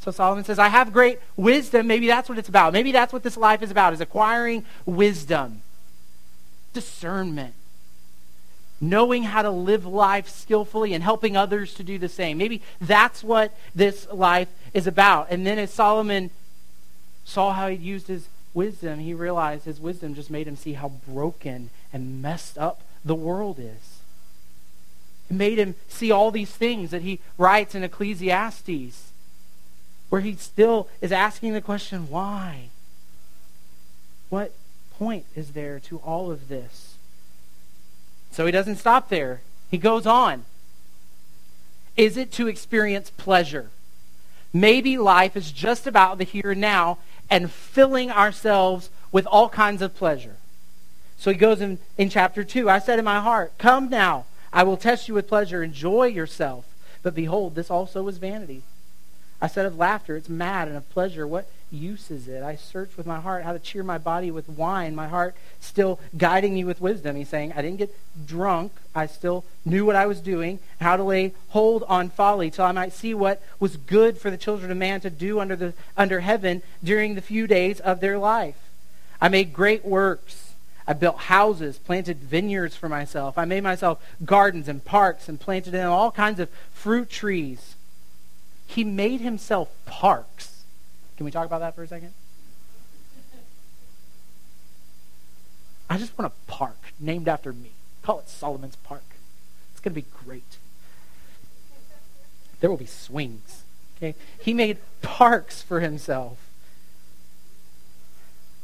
So 0.00 0.10
Solomon 0.10 0.44
says, 0.44 0.58
I 0.58 0.68
have 0.68 0.92
great 0.92 1.18
wisdom. 1.36 1.86
Maybe 1.86 2.06
that's 2.06 2.28
what 2.28 2.38
it's 2.38 2.48
about. 2.48 2.72
Maybe 2.72 2.92
that's 2.92 3.12
what 3.12 3.22
this 3.22 3.36
life 3.36 3.62
is 3.62 3.70
about, 3.70 3.92
is 3.92 4.00
acquiring 4.00 4.64
wisdom, 4.84 5.62
discernment 6.72 7.54
knowing 8.80 9.22
how 9.22 9.42
to 9.42 9.50
live 9.50 9.86
life 9.86 10.28
skillfully 10.28 10.92
and 10.92 11.02
helping 11.02 11.36
others 11.36 11.74
to 11.74 11.82
do 11.82 11.98
the 11.98 12.08
same. 12.08 12.38
Maybe 12.38 12.62
that's 12.80 13.24
what 13.24 13.56
this 13.74 14.06
life 14.12 14.48
is 14.74 14.86
about. 14.86 15.28
And 15.30 15.46
then 15.46 15.58
as 15.58 15.72
Solomon 15.72 16.30
saw 17.24 17.52
how 17.52 17.68
he 17.68 17.76
used 17.76 18.08
his 18.08 18.28
wisdom, 18.56 18.98
he 18.98 19.14
realized 19.14 19.66
his 19.66 19.78
wisdom 19.78 20.14
just 20.14 20.30
made 20.30 20.48
him 20.48 20.56
see 20.56 20.72
how 20.72 20.88
broken 21.06 21.70
and 21.92 22.22
messed 22.22 22.58
up 22.58 22.82
the 23.04 23.14
world 23.14 23.58
is. 23.58 24.00
It 25.30 25.34
made 25.34 25.58
him 25.58 25.74
see 25.88 26.10
all 26.10 26.30
these 26.30 26.50
things 26.50 26.90
that 26.90 27.02
he 27.02 27.20
writes 27.36 27.74
in 27.74 27.84
Ecclesiastes, 27.84 29.12
where 30.08 30.20
he 30.20 30.34
still 30.36 30.88
is 31.00 31.12
asking 31.12 31.52
the 31.52 31.60
question, 31.60 32.08
why? 32.08 32.70
What 34.28 34.52
point 34.98 35.26
is 35.34 35.50
there 35.50 35.78
to 35.80 35.98
all 35.98 36.30
of 36.30 36.48
this? 36.48 36.94
So 38.30 38.46
he 38.46 38.52
doesn't 38.52 38.76
stop 38.76 39.08
there. 39.08 39.42
He 39.70 39.78
goes 39.78 40.06
on. 40.06 40.44
Is 41.96 42.16
it 42.16 42.32
to 42.32 42.48
experience 42.48 43.10
pleasure? 43.10 43.70
Maybe 44.52 44.96
life 44.96 45.36
is 45.36 45.52
just 45.52 45.86
about 45.86 46.18
the 46.18 46.24
here 46.24 46.52
and 46.52 46.60
now 46.60 46.98
and 47.30 47.50
filling 47.50 48.10
ourselves 48.10 48.90
with 49.12 49.26
all 49.26 49.48
kinds 49.48 49.82
of 49.82 49.94
pleasure. 49.96 50.36
So 51.16 51.30
he 51.30 51.36
goes 51.36 51.60
in, 51.60 51.78
in 51.96 52.10
chapter 52.10 52.44
2 52.44 52.68
I 52.68 52.78
said 52.78 52.98
in 52.98 53.04
my 53.04 53.20
heart, 53.20 53.52
Come 53.58 53.88
now, 53.88 54.26
I 54.52 54.62
will 54.62 54.76
test 54.76 55.08
you 55.08 55.14
with 55.14 55.28
pleasure. 55.28 55.62
Enjoy 55.62 56.04
yourself. 56.04 56.66
But 57.02 57.14
behold, 57.14 57.54
this 57.54 57.70
also 57.70 58.06
is 58.08 58.18
vanity. 58.18 58.62
I 59.40 59.46
said 59.48 59.66
of 59.66 59.76
laughter, 59.76 60.16
it's 60.16 60.28
mad, 60.28 60.68
and 60.68 60.76
of 60.76 60.88
pleasure, 60.90 61.26
what 61.26 61.48
use 61.70 62.10
is 62.10 62.28
it? 62.28 62.42
I 62.42 62.56
search 62.56 62.96
with 62.96 63.06
my 63.06 63.20
heart 63.20 63.44
how 63.44 63.52
to 63.52 63.58
cheer 63.58 63.82
my 63.82 63.98
body 63.98 64.30
with 64.30 64.48
wine, 64.48 64.94
my 64.94 65.08
heart 65.08 65.34
still 65.60 65.98
guiding 66.16 66.54
me 66.54 66.64
with 66.64 66.80
wisdom. 66.80 67.16
He's 67.16 67.28
saying, 67.28 67.52
I 67.52 67.62
didn't 67.62 67.78
get 67.78 67.94
drunk. 68.26 68.72
I 68.94 69.06
still 69.06 69.44
knew 69.64 69.84
what 69.84 69.96
I 69.96 70.06
was 70.06 70.20
doing, 70.20 70.58
how 70.80 70.96
to 70.96 71.02
lay 71.02 71.34
hold 71.48 71.82
on 71.88 72.08
folly, 72.08 72.50
till 72.50 72.64
I 72.64 72.72
might 72.72 72.92
see 72.92 73.14
what 73.14 73.42
was 73.58 73.76
good 73.76 74.18
for 74.18 74.30
the 74.30 74.36
children 74.36 74.70
of 74.70 74.76
man 74.76 75.00
to 75.00 75.10
do 75.10 75.40
under, 75.40 75.56
the, 75.56 75.74
under 75.96 76.20
heaven 76.20 76.62
during 76.82 77.14
the 77.14 77.20
few 77.20 77.46
days 77.46 77.80
of 77.80 78.00
their 78.00 78.18
life. 78.18 78.56
I 79.20 79.28
made 79.28 79.52
great 79.52 79.84
works. 79.84 80.54
I 80.86 80.92
built 80.92 81.18
houses, 81.18 81.78
planted 81.78 82.18
vineyards 82.18 82.76
for 82.76 82.88
myself. 82.88 83.36
I 83.36 83.44
made 83.44 83.64
myself 83.64 84.00
gardens 84.24 84.68
and 84.68 84.84
parks 84.84 85.28
and 85.28 85.40
planted 85.40 85.74
in 85.74 85.84
all 85.84 86.12
kinds 86.12 86.38
of 86.38 86.48
fruit 86.72 87.10
trees. 87.10 87.74
He 88.68 88.84
made 88.84 89.20
himself 89.20 89.68
parks 89.84 90.55
can 91.16 91.24
we 91.24 91.30
talk 91.30 91.46
about 91.46 91.60
that 91.60 91.74
for 91.74 91.82
a 91.82 91.88
second? 91.88 92.12
I 95.88 95.98
just 95.98 96.16
want 96.18 96.32
a 96.32 96.50
park 96.50 96.78
named 96.98 97.28
after 97.28 97.52
me. 97.52 97.70
Call 98.02 98.18
it 98.18 98.28
Solomon's 98.28 98.76
Park. 98.76 99.04
It's 99.72 99.80
going 99.80 99.94
to 99.94 100.00
be 100.00 100.06
great. 100.24 100.58
There 102.60 102.70
will 102.70 102.76
be 102.76 102.86
swings. 102.86 103.62
Okay? 103.96 104.14
He 104.40 104.52
made 104.52 104.78
parks 105.02 105.62
for 105.62 105.80
himself. 105.80 106.38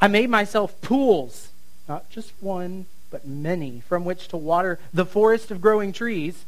I 0.01 0.09
made 0.09 0.31
myself 0.31 0.81
pools, 0.81 1.51
not 1.89 2.11
just 2.11 2.33
one, 2.41 2.87
but 3.11 3.27
many, 3.27 3.83
from 3.87 4.05
which 4.05 4.29
to 4.29 4.37
water 4.37 4.79
the 4.93 5.07
forest 5.07 5.51
of 5.51 5.61
growing 5.61 5.93
trees. 5.93 6.45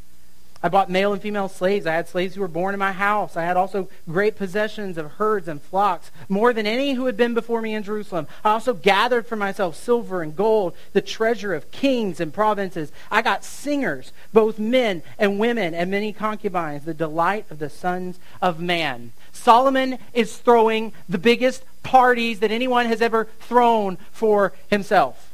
I 0.65 0.67
bought 0.67 0.89
male 0.89 1.13
and 1.13 1.21
female 1.21 1.47
slaves. 1.47 1.85
I 1.85 1.93
had 1.93 2.07
slaves 2.07 2.33
who 2.33 2.41
were 2.41 2.47
born 2.47 2.73
in 2.73 2.79
my 2.79 2.91
house. 2.91 3.37
I 3.37 3.43
had 3.43 3.55
also 3.55 3.87
great 4.09 4.35
possessions 4.35 4.97
of 4.97 5.11
herds 5.11 5.47
and 5.47 5.61
flocks, 5.61 6.09
more 6.27 6.53
than 6.53 6.65
any 6.65 6.95
who 6.95 7.05
had 7.05 7.15
been 7.15 7.35
before 7.35 7.61
me 7.61 7.75
in 7.75 7.83
Jerusalem. 7.83 8.25
I 8.43 8.49
also 8.49 8.73
gathered 8.73 9.27
for 9.27 9.35
myself 9.35 9.75
silver 9.75 10.23
and 10.23 10.35
gold, 10.35 10.75
the 10.91 11.01
treasure 11.01 11.53
of 11.53 11.69
kings 11.69 12.19
and 12.19 12.33
provinces. 12.33 12.91
I 13.11 13.21
got 13.21 13.45
singers, 13.45 14.11
both 14.33 14.57
men 14.57 15.03
and 15.19 15.37
women, 15.37 15.75
and 15.75 15.91
many 15.91 16.11
concubines, 16.11 16.85
the 16.85 16.95
delight 16.95 17.45
of 17.51 17.59
the 17.59 17.69
sons 17.69 18.17
of 18.41 18.59
man. 18.59 19.11
Solomon 19.31 19.99
is 20.15 20.35
throwing 20.35 20.93
the 21.07 21.19
biggest 21.19 21.63
parties 21.83 22.39
that 22.39 22.49
anyone 22.49 22.87
has 22.87 23.03
ever 23.03 23.27
thrown 23.39 23.99
for 24.11 24.51
himself. 24.71 25.31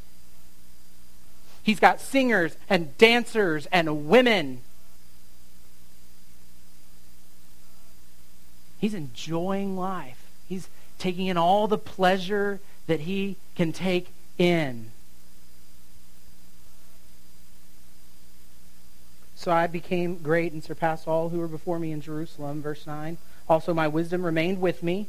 He's 1.63 1.79
got 1.79 2.01
singers 2.01 2.57
and 2.69 2.97
dancers 2.97 3.65
and 3.71 4.09
women 4.09 4.59
He's 8.81 8.95
enjoying 8.95 9.77
life. 9.77 10.23
He's 10.49 10.67
taking 10.97 11.27
in 11.27 11.37
all 11.37 11.67
the 11.67 11.77
pleasure 11.77 12.59
that 12.87 13.01
he 13.01 13.37
can 13.55 13.71
take 13.71 14.07
in. 14.39 14.91
So 19.35 19.51
I 19.51 19.67
became 19.67 20.17
great 20.17 20.51
and 20.51 20.63
surpassed 20.63 21.07
all 21.07 21.29
who 21.29 21.37
were 21.37 21.47
before 21.47 21.77
me 21.77 21.91
in 21.91 22.01
Jerusalem. 22.01 22.63
Verse 22.63 22.87
9. 22.87 23.17
Also, 23.47 23.71
my 23.73 23.87
wisdom 23.87 24.23
remained 24.23 24.59
with 24.59 24.81
me. 24.81 25.07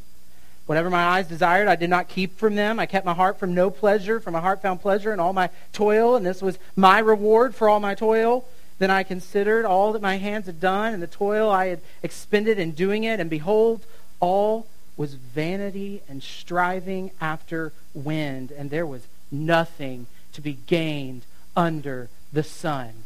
Whatever 0.67 0.91
my 0.91 1.03
eyes 1.03 1.27
desired, 1.27 1.67
I 1.67 1.77
did 1.77 1.91
not 1.91 2.09
keep 2.09 2.39
from 2.39 2.55
them. 2.55 2.79
I 2.79 2.87
kept 2.87 3.07
my 3.07 3.15
heart 3.15 3.39
from 3.39 3.55
no 3.55 3.71
pleasure, 3.71 4.21
for 4.21 4.31
my 4.31 4.41
heart 4.41 4.63
found 4.63 4.81
pleasure 4.81 5.13
in 5.13 5.21
all 5.21 5.33
my 5.33 5.49
toil, 5.73 6.15
and 6.15 6.25
this 6.25 6.43
was 6.43 6.59
my 6.77 6.99
reward 6.99 7.55
for 7.55 7.69
all 7.69 7.81
my 7.81 7.95
toil. 7.95 8.45
Then 8.79 8.91
I 8.91 9.03
considered 9.03 9.65
all 9.65 9.93
that 9.93 10.03
my 10.03 10.17
hands 10.17 10.47
had 10.47 10.61
done 10.61 10.95
and 10.95 11.03
the 11.03 11.07
toil 11.07 11.51
I 11.51 11.67
had 11.67 11.81
expended 12.03 12.59
in 12.59 12.73
doing 12.73 13.05
it, 13.05 13.21
and 13.21 13.31
behold, 13.31 13.85
all 14.21 14.67
was 14.97 15.15
vanity 15.15 16.03
and 16.09 16.23
striving 16.23 17.11
after 17.21 17.73
wind, 17.95 18.51
and 18.51 18.71
there 18.71 18.87
was 18.87 19.07
nothing 19.31 20.07
to 20.33 20.41
be 20.41 20.59
gained 20.67 21.25
under 21.57 22.09
the 22.33 22.43
sun. 22.43 23.05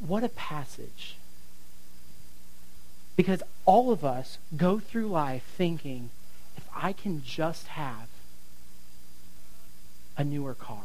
What 0.00 0.24
a 0.24 0.28
passage. 0.28 1.16
Because 3.16 3.42
all 3.64 3.92
of 3.92 4.04
us 4.04 4.38
go 4.56 4.80
through 4.80 5.06
life 5.06 5.44
thinking, 5.56 6.10
if 6.56 6.64
I 6.74 6.92
can 6.92 7.22
just 7.24 7.68
have 7.68 8.08
a 10.22 10.24
newer 10.24 10.54
car, 10.54 10.84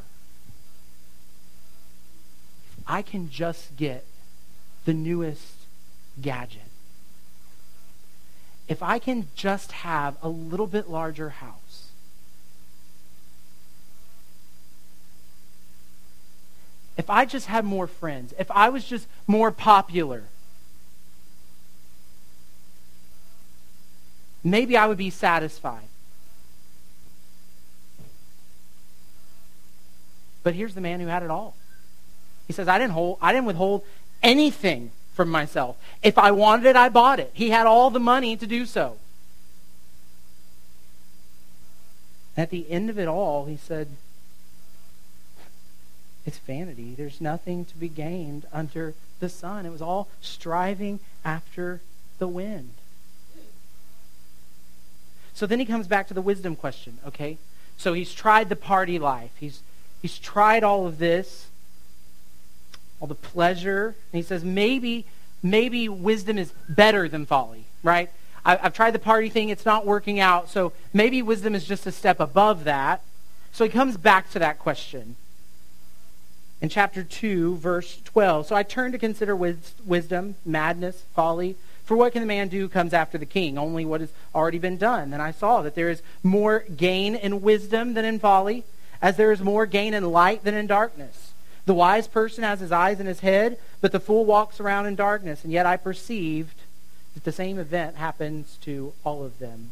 I 2.88 3.04
can 3.04 3.30
just 3.30 3.78
get 3.78 4.04
the 4.86 4.94
newest 4.94 5.54
gadget, 6.20 6.62
if 8.68 8.82
I 8.82 8.98
can 8.98 9.28
just 9.36 9.72
have 9.72 10.18
a 10.24 10.28
little 10.28 10.66
bit 10.66 10.90
larger 10.90 11.30
house, 11.30 11.90
if 16.98 17.08
I 17.10 17.26
just 17.26 17.46
had 17.46 17.64
more 17.64 17.86
friends, 17.86 18.34
if 18.40 18.50
I 18.50 18.70
was 18.70 18.86
just 18.86 19.08
more 19.28 19.52
popular, 19.52 20.24
maybe 24.44 24.76
I 24.76 24.88
would 24.88 24.98
be 24.98 25.12
satisfied. 25.12 25.90
But 30.48 30.56
here's 30.56 30.76
the 30.76 30.80
man 30.80 31.02
who 31.02 31.08
had 31.08 31.24
it 31.24 31.30
all. 31.30 31.56
He 32.48 32.54
says, 32.54 32.70
I 32.70 32.78
didn't 32.80 32.94
hold, 32.94 33.18
I 33.22 33.34
didn't 33.34 33.48
withhold 33.48 33.84
anything 34.24 34.92
from 35.14 35.28
myself. 35.28 35.76
If 36.02 36.18
I 36.18 36.32
wanted 36.32 36.68
it, 36.68 36.78
I 36.78 36.88
bought 36.88 37.20
it. 37.20 37.32
He 37.34 37.50
had 37.50 37.68
all 37.68 37.90
the 37.90 38.00
money 38.00 38.38
to 38.38 38.48
do 38.48 38.66
so. 38.66 38.96
At 42.38 42.50
the 42.50 42.66
end 42.72 42.90
of 42.90 42.98
it 42.98 43.10
all, 43.10 43.44
he 43.44 43.58
said, 43.58 43.90
It's 46.26 46.38
vanity. 46.38 46.96
There's 46.96 47.20
nothing 47.20 47.66
to 47.66 47.76
be 47.76 47.90
gained 47.90 48.46
under 48.54 48.94
the 49.20 49.28
sun. 49.28 49.66
It 49.66 49.72
was 49.72 49.82
all 49.82 50.08
striving 50.22 51.02
after 51.26 51.82
the 52.20 52.28
wind. 52.30 52.72
So 55.34 55.46
then 55.46 55.60
he 55.60 55.66
comes 55.66 55.88
back 55.88 56.08
to 56.08 56.14
the 56.14 56.22
wisdom 56.22 56.56
question, 56.56 57.00
okay? 57.06 57.38
So 57.76 57.92
he's 57.92 58.14
tried 58.14 58.48
the 58.48 58.56
party 58.56 58.98
life. 58.98 59.32
He's, 59.38 59.62
he's 60.02 60.18
tried 60.18 60.64
all 60.64 60.86
of 60.86 60.98
this 60.98 61.48
all 63.00 63.08
the 63.08 63.16
pleasure. 63.16 63.96
And 64.12 64.18
he 64.18 64.24
says, 64.24 64.44
maybe, 64.44 65.06
maybe 65.44 65.88
wisdom 65.90 66.38
is 66.38 66.52
better 66.68 67.08
than 67.08 67.26
folly, 67.26 67.66
right? 67.84 68.10
I, 68.46 68.58
I've 68.62 68.74
tried 68.74 68.92
the 68.92 69.00
party 69.00 69.30
thing, 69.30 69.50
it's 69.50 69.66
not 69.66 69.86
working 69.86 70.20
out, 70.20 70.50
so 70.50 70.74
maybe 70.94 71.22
wisdom 71.22 71.56
is 71.56 71.66
just 71.66 71.86
a 71.86 71.92
step 71.92 72.20
above 72.20 72.64
that. 72.64 73.02
So 73.52 73.64
he 73.64 73.70
comes 73.70 73.98
back 73.98 74.30
to 74.32 74.40
that 74.40 74.60
question 74.60 75.16
in 76.62 76.70
chapter 76.70 77.04
2, 77.04 77.58
verse 77.58 78.02
12. 78.04 78.48
So 78.48 78.56
I 78.56 78.64
turn 78.64 78.92
to 78.92 78.98
consider 78.98 79.36
wis- 79.36 79.74
wisdom, 79.86 80.36
madness, 80.46 81.04
folly. 81.16 81.56
For 81.86 81.96
what 81.96 82.12
can 82.12 82.22
the 82.22 82.28
man 82.28 82.50
do 82.50 82.68
comes 82.68 82.94
after 82.94 83.18
the 83.18 83.26
king? 83.26 83.58
Only 83.58 83.86
what 83.86 84.02
has 84.02 84.12
already 84.36 84.60
been 84.60 84.78
done. 84.78 85.12
Then 85.12 85.22
I 85.22 85.32
saw 85.32 85.62
that 85.62 85.76
there 85.76 85.90
is 85.90 86.02
more 86.22 86.66
gain 86.76 87.16
in 87.16 87.42
wisdom 87.42 87.94
than 87.94 88.06
in 88.06 88.20
folly, 88.20 88.66
as 89.02 89.18
there 89.18 89.32
is 89.32 89.42
more 89.42 89.66
gain 89.66 89.94
in 89.94 90.12
light 90.12 90.44
than 90.44 90.56
in 90.56 90.68
darkness. 90.68 91.34
The 91.66 91.74
wise 91.74 92.08
person 92.08 92.44
has 92.44 92.60
his 92.60 92.72
eyes 92.72 93.00
in 93.00 93.08
his 93.08 93.20
head, 93.20 93.60
but 93.82 93.92
the 93.92 94.00
fool 94.00 94.26
walks 94.26 94.60
around 94.60 94.86
in 94.86 94.96
darkness. 94.96 95.44
And 95.44 95.52
yet 95.52 95.66
I 95.66 95.76
perceived 95.76 96.62
that 97.14 97.26
the 97.26 97.32
same 97.32 97.60
event 97.60 97.98
happens 97.98 98.58
to 98.62 98.94
all 99.04 99.24
of 99.24 99.40
them. 99.40 99.72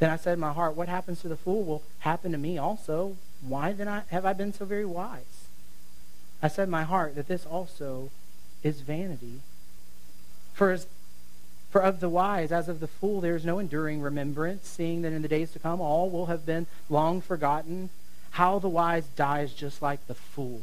Then 0.00 0.10
I 0.10 0.16
said 0.16 0.34
in 0.34 0.40
my 0.40 0.52
heart, 0.52 0.74
What 0.74 0.88
happens 0.88 1.20
to 1.20 1.28
the 1.28 1.36
fool 1.36 1.62
will 1.62 1.82
happen 2.00 2.32
to 2.32 2.38
me 2.38 2.58
also. 2.58 3.16
Why 3.40 3.72
then 3.72 3.86
I, 3.86 4.02
have 4.08 4.26
I 4.26 4.32
been 4.32 4.52
so 4.52 4.64
very 4.64 4.84
wise? 4.84 5.46
I 6.42 6.48
said 6.48 6.64
in 6.64 6.70
my 6.70 6.84
heart 6.84 7.14
that 7.14 7.28
this 7.28 7.46
also 7.46 8.10
is 8.62 8.80
vanity. 8.80 9.40
For, 10.54 10.70
as, 10.70 10.86
for 11.70 11.80
of 11.80 12.00
the 12.00 12.08
wise, 12.08 12.50
as 12.50 12.68
of 12.68 12.80
the 12.80 12.88
fool, 12.88 13.20
there 13.20 13.36
is 13.36 13.44
no 13.44 13.60
enduring 13.60 14.00
remembrance, 14.00 14.68
seeing 14.68 15.02
that 15.02 15.12
in 15.12 15.22
the 15.22 15.28
days 15.28 15.52
to 15.52 15.60
come 15.60 15.80
all 15.80 16.10
will 16.10 16.26
have 16.26 16.44
been 16.44 16.66
long 16.88 17.20
forgotten. 17.20 17.90
How 18.32 18.58
the 18.58 18.68
wise 18.68 19.06
dies 19.16 19.52
just 19.52 19.80
like 19.80 20.04
the 20.06 20.14
fool. 20.14 20.62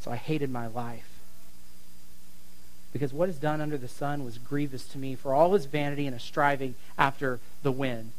So 0.00 0.10
I 0.10 0.16
hated 0.16 0.50
my 0.50 0.66
life. 0.66 1.08
Because 2.92 3.12
what 3.12 3.28
is 3.28 3.36
done 3.36 3.60
under 3.60 3.78
the 3.78 3.88
sun 3.88 4.24
was 4.24 4.38
grievous 4.38 4.86
to 4.88 4.98
me, 4.98 5.14
for 5.14 5.34
all 5.34 5.52
his 5.52 5.66
vanity 5.66 6.06
and 6.06 6.16
a 6.16 6.20
striving 6.20 6.74
after 6.98 7.38
the 7.62 7.72
wind. 7.72 8.12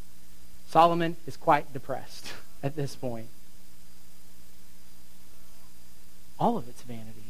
Solomon 0.67 1.17
is 1.27 1.37
quite 1.37 1.73
depressed 1.73 2.33
at 2.63 2.75
this 2.75 2.95
point. 2.95 3.27
All 6.39 6.57
of 6.57 6.67
it's 6.67 6.81
vanity. 6.83 7.22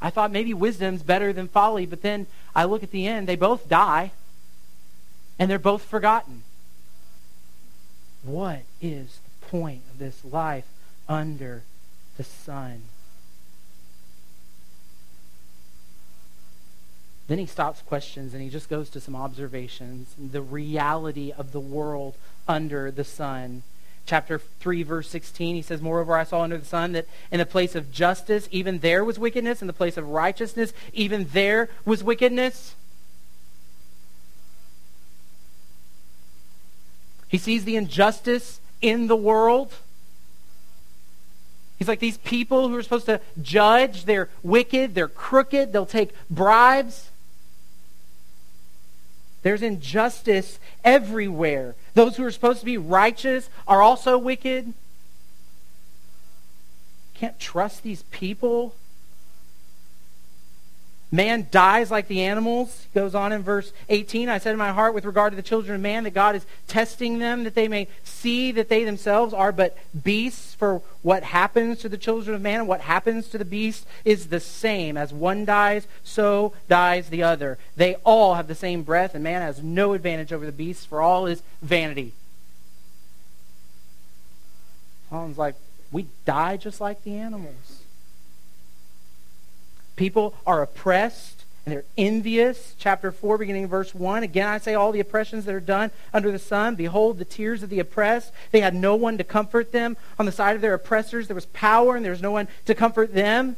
I 0.00 0.10
thought 0.10 0.30
maybe 0.30 0.52
wisdom's 0.54 1.02
better 1.02 1.32
than 1.32 1.48
folly, 1.48 1.86
but 1.86 2.02
then 2.02 2.26
I 2.54 2.64
look 2.64 2.82
at 2.82 2.90
the 2.90 3.06
end, 3.06 3.26
they 3.26 3.36
both 3.36 3.68
die, 3.68 4.12
and 5.38 5.50
they're 5.50 5.58
both 5.58 5.82
forgotten. 5.82 6.42
What 8.22 8.62
is 8.80 9.20
the 9.24 9.46
point 9.46 9.82
of 9.90 9.98
this 9.98 10.24
life 10.24 10.66
under 11.08 11.62
the 12.16 12.24
sun. 12.24 12.82
Then 17.28 17.38
he 17.38 17.46
stops 17.46 17.82
questions 17.82 18.34
and 18.34 18.42
he 18.42 18.48
just 18.48 18.68
goes 18.68 18.88
to 18.90 19.00
some 19.00 19.16
observations. 19.16 20.14
The 20.18 20.42
reality 20.42 21.32
of 21.36 21.52
the 21.52 21.60
world 21.60 22.14
under 22.46 22.90
the 22.90 23.04
sun. 23.04 23.62
Chapter 24.06 24.38
3, 24.38 24.84
verse 24.84 25.08
16, 25.08 25.56
he 25.56 25.62
says, 25.62 25.82
Moreover, 25.82 26.16
I 26.16 26.22
saw 26.22 26.42
under 26.42 26.56
the 26.56 26.64
sun 26.64 26.92
that 26.92 27.06
in 27.32 27.38
the 27.38 27.46
place 27.46 27.74
of 27.74 27.90
justice, 27.90 28.48
even 28.52 28.78
there 28.78 29.04
was 29.04 29.18
wickedness. 29.18 29.60
In 29.60 29.66
the 29.66 29.72
place 29.72 29.96
of 29.96 30.08
righteousness, 30.08 30.72
even 30.92 31.26
there 31.32 31.68
was 31.84 32.04
wickedness. 32.04 32.76
He 37.28 37.38
sees 37.38 37.64
the 37.64 37.74
injustice 37.74 38.60
in 38.80 39.08
the 39.08 39.16
world. 39.16 39.74
He's 41.78 41.88
like, 41.88 41.98
these 41.98 42.18
people 42.18 42.68
who 42.68 42.76
are 42.76 42.82
supposed 42.82 43.06
to 43.06 43.20
judge, 43.42 44.04
they're 44.04 44.30
wicked, 44.42 44.94
they're 44.94 45.08
crooked, 45.08 45.72
they'll 45.72 45.84
take 45.84 46.12
bribes. 46.30 47.10
There's 49.46 49.62
injustice 49.62 50.58
everywhere. 50.82 51.76
Those 51.94 52.16
who 52.16 52.24
are 52.24 52.32
supposed 52.32 52.58
to 52.58 52.64
be 52.64 52.76
righteous 52.76 53.48
are 53.68 53.80
also 53.80 54.18
wicked. 54.18 54.74
Can't 57.14 57.38
trust 57.38 57.84
these 57.84 58.02
people. 58.10 58.74
Man 61.12 61.46
dies 61.52 61.90
like 61.90 62.08
the 62.08 62.22
animals. 62.22 62.86
He 62.92 62.98
goes 62.98 63.14
on 63.14 63.32
in 63.32 63.42
verse 63.42 63.72
18. 63.88 64.28
I 64.28 64.38
said 64.38 64.52
in 64.52 64.58
my 64.58 64.72
heart 64.72 64.92
with 64.92 65.04
regard 65.04 65.32
to 65.32 65.36
the 65.36 65.42
children 65.42 65.76
of 65.76 65.80
man 65.80 66.02
that 66.04 66.14
God 66.14 66.34
is 66.34 66.44
testing 66.66 67.20
them, 67.20 67.44
that 67.44 67.54
they 67.54 67.68
may 67.68 67.86
see 68.02 68.50
that 68.52 68.68
they 68.68 68.82
themselves 68.82 69.32
are 69.32 69.52
but 69.52 69.78
beasts. 70.02 70.54
For 70.54 70.82
what 71.02 71.22
happens 71.22 71.78
to 71.78 71.88
the 71.88 71.96
children 71.96 72.34
of 72.34 72.42
man 72.42 72.60
and 72.60 72.68
what 72.68 72.80
happens 72.80 73.28
to 73.28 73.38
the 73.38 73.44
beast 73.44 73.86
is 74.04 74.28
the 74.28 74.40
same. 74.40 74.96
As 74.96 75.12
one 75.12 75.44
dies, 75.44 75.86
so 76.02 76.54
dies 76.68 77.08
the 77.08 77.22
other. 77.22 77.56
They 77.76 77.94
all 77.96 78.34
have 78.34 78.48
the 78.48 78.54
same 78.56 78.82
breath, 78.82 79.14
and 79.14 79.22
man 79.22 79.42
has 79.42 79.62
no 79.62 79.92
advantage 79.92 80.32
over 80.32 80.44
the 80.44 80.50
beasts, 80.50 80.84
for 80.84 81.00
all 81.00 81.26
is 81.26 81.42
vanity. 81.62 82.14
Solomon's 85.08 85.38
like, 85.38 85.54
we 85.92 86.06
die 86.24 86.56
just 86.56 86.80
like 86.80 87.04
the 87.04 87.14
animals. 87.16 87.85
People 89.96 90.34
are 90.46 90.62
oppressed 90.62 91.44
and 91.64 91.74
they're 91.74 91.84
envious. 91.98 92.76
Chapter 92.78 93.10
4, 93.10 93.38
beginning 93.38 93.66
verse 93.66 93.92
1. 93.92 94.22
Again, 94.22 94.46
I 94.46 94.58
say 94.58 94.74
all 94.74 94.92
the 94.92 95.00
oppressions 95.00 95.44
that 95.46 95.54
are 95.54 95.60
done 95.60 95.90
under 96.14 96.30
the 96.30 96.38
sun. 96.38 96.76
Behold, 96.76 97.18
the 97.18 97.24
tears 97.24 97.64
of 97.64 97.70
the 97.70 97.80
oppressed. 97.80 98.32
They 98.52 98.60
had 98.60 98.74
no 98.74 98.94
one 98.94 99.18
to 99.18 99.24
comfort 99.24 99.72
them. 99.72 99.96
On 100.16 100.26
the 100.26 100.32
side 100.32 100.54
of 100.54 100.62
their 100.62 100.74
oppressors, 100.74 101.26
there 101.26 101.34
was 101.34 101.46
power, 101.46 101.96
and 101.96 102.04
there 102.04 102.12
was 102.12 102.22
no 102.22 102.30
one 102.30 102.46
to 102.66 102.74
comfort 102.74 103.14
them. 103.14 103.56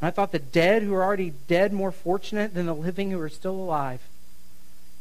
And 0.00 0.08
I 0.08 0.10
thought 0.10 0.32
the 0.32 0.38
dead 0.38 0.82
who 0.82 0.92
are 0.94 1.02
already 1.02 1.32
dead 1.46 1.72
more 1.72 1.92
fortunate 1.92 2.52
than 2.52 2.66
the 2.66 2.74
living 2.74 3.10
who 3.10 3.20
are 3.20 3.30
still 3.30 3.54
alive. 3.54 4.02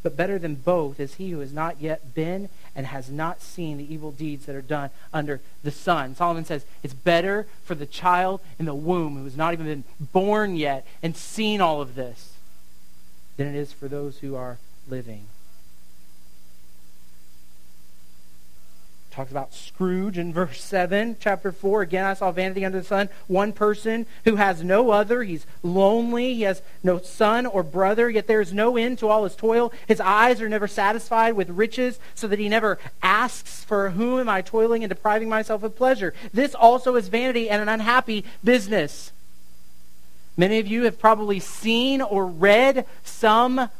But 0.08 0.15
better 0.15 0.39
than 0.39 0.56
both 0.56 1.02
is 1.02 1.15
he 1.15 1.32
who 1.32 1.39
has 1.41 1.52
not 1.52 1.82
yet 1.82 2.15
been 2.15 2.48
and 2.74 2.86
has 2.86 3.10
not 3.10 3.41
seen 3.41 3.76
the 3.76 3.93
evil 3.93 4.12
deeds 4.12 4.46
that 4.46 4.56
are 4.56 4.62
done 4.62 4.89
under 5.12 5.41
the 5.63 5.70
sun. 5.70 6.15
Solomon 6.15 6.46
says 6.46 6.63
it's 6.82 6.93
better 6.93 7.46
for 7.65 7.76
the 7.76 7.86
child 7.86 8.39
in 8.58 8.63
the 8.63 8.74
womb 8.74 9.17
who 9.17 9.26
has 9.26 9.36
not 9.36 9.52
even 9.52 9.65
been 9.65 9.84
born 10.00 10.56
yet 10.56 10.88
and 11.04 11.13
seen 11.13 11.60
all 11.60 11.82
of 11.82 11.96
this 11.96 12.36
than 13.36 13.48
it 13.48 13.56
is 13.56 13.74
for 13.74 13.89
those 13.89 14.20
who 14.20 14.34
are 14.34 14.60
living. 14.88 15.26
Talks 19.17 19.32
about 19.32 19.51
Scrooge 19.51 20.19
in 20.19 20.32
verse 20.32 20.63
7. 20.63 21.17
Chapter 21.19 21.51
4, 21.51 21.82
again, 21.82 22.06
I 22.06 22.13
saw 22.13 22.32
vanity 22.32 22.63
under 22.63 22.77
the 22.77 22.86
sun. 22.86 23.10
One 23.25 23.51
person 23.51 24.06
who 24.25 24.36
has 24.36 24.63
no 24.63 24.91
other. 24.91 25.23
He's 25.23 25.47
lonely. 25.63 26.36
He 26.36 26.43
has 26.43 26.62
no 26.84 26.99
son 26.99 27.47
or 27.47 27.63
brother, 27.63 28.12
yet 28.12 28.27
there 28.27 28.41
is 28.41 28.53
no 28.53 28.77
end 28.77 28.99
to 28.99 29.08
all 29.08 29.23
his 29.23 29.36
toil. 29.36 29.73
His 29.88 29.99
eyes 29.99 30.39
are 30.39 30.47
never 30.47 30.67
satisfied 30.67 31.34
with 31.34 31.49
riches, 31.49 31.99
so 32.13 32.27
that 32.27 32.38
he 32.38 32.47
never 32.47 32.77
asks, 33.01 33.63
For 33.63 33.89
whom 33.89 34.19
am 34.19 34.30
I 34.30 34.43
toiling 34.43 34.84
and 34.84 34.89
depriving 34.89 35.30
myself 35.30 35.63
of 35.63 35.75
pleasure? 35.75 36.13
This 36.32 36.53
also 36.53 36.95
is 36.95 37.08
vanity 37.08 37.49
and 37.49 37.60
an 37.60 37.69
unhappy 37.69 38.23
business. 38.43 39.12
Many 40.38 40.60
of 40.60 40.67
you 40.67 40.84
have 40.84 40.99
probably 40.99 41.39
seen 41.39 42.03
or 42.03 42.27
read 42.27 42.86
some 43.03 43.71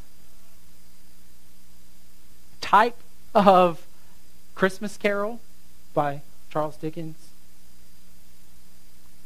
type 2.60 2.98
of 3.36 3.87
Christmas 4.58 4.98
Carol 4.98 5.40
by 5.94 6.22
Charles 6.50 6.78
Dickens. 6.78 7.16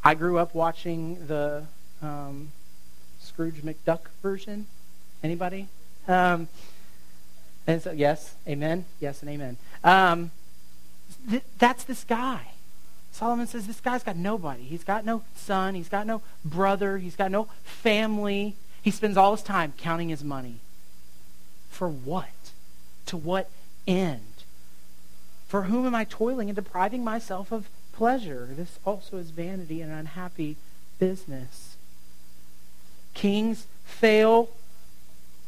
I 0.03 0.13
grew 0.13 0.37
up 0.37 0.53
watching 0.53 1.25
the 1.27 1.67
um, 2.01 2.51
Scrooge 3.21 3.63
McDuck 3.63 4.09
version. 4.21 4.67
Anybody? 5.23 5.69
Um, 6.05 6.49
and 7.65 7.81
so, 7.81 7.93
yes, 7.93 8.35
amen. 8.45 8.83
Yes, 8.99 9.21
and 9.21 9.31
amen. 9.31 9.55
Um, 9.85 10.31
th- 11.29 11.43
that's 11.57 11.85
this 11.85 12.03
guy. 12.03 12.51
Solomon 13.13 13.47
says 13.47 13.67
this 13.67 13.79
guy's 13.79 14.03
got 14.03 14.17
nobody. 14.17 14.63
He's 14.63 14.83
got 14.83 15.05
no 15.05 15.23
son. 15.37 15.75
He's 15.75 15.87
got 15.87 16.05
no 16.05 16.21
brother. 16.43 16.97
He's 16.97 17.15
got 17.15 17.31
no 17.31 17.47
family. 17.63 18.55
He 18.81 18.91
spends 18.91 19.15
all 19.15 19.33
his 19.33 19.43
time 19.43 19.73
counting 19.77 20.09
his 20.09 20.25
money. 20.25 20.55
For 21.69 21.87
what? 21.87 22.51
To 23.05 23.15
what 23.15 23.49
end? 23.87 24.30
For 25.51 25.63
whom 25.63 25.85
am 25.85 25.93
I 25.93 26.05
toiling 26.05 26.47
and 26.47 26.55
depriving 26.55 27.03
myself 27.03 27.51
of 27.51 27.67
pleasure? 27.91 28.47
This 28.51 28.79
also 28.85 29.17
is 29.17 29.31
vanity 29.31 29.81
and 29.81 29.91
an 29.91 29.97
unhappy 29.97 30.55
business. 30.97 31.75
Kings 33.13 33.67
fail. 33.83 34.49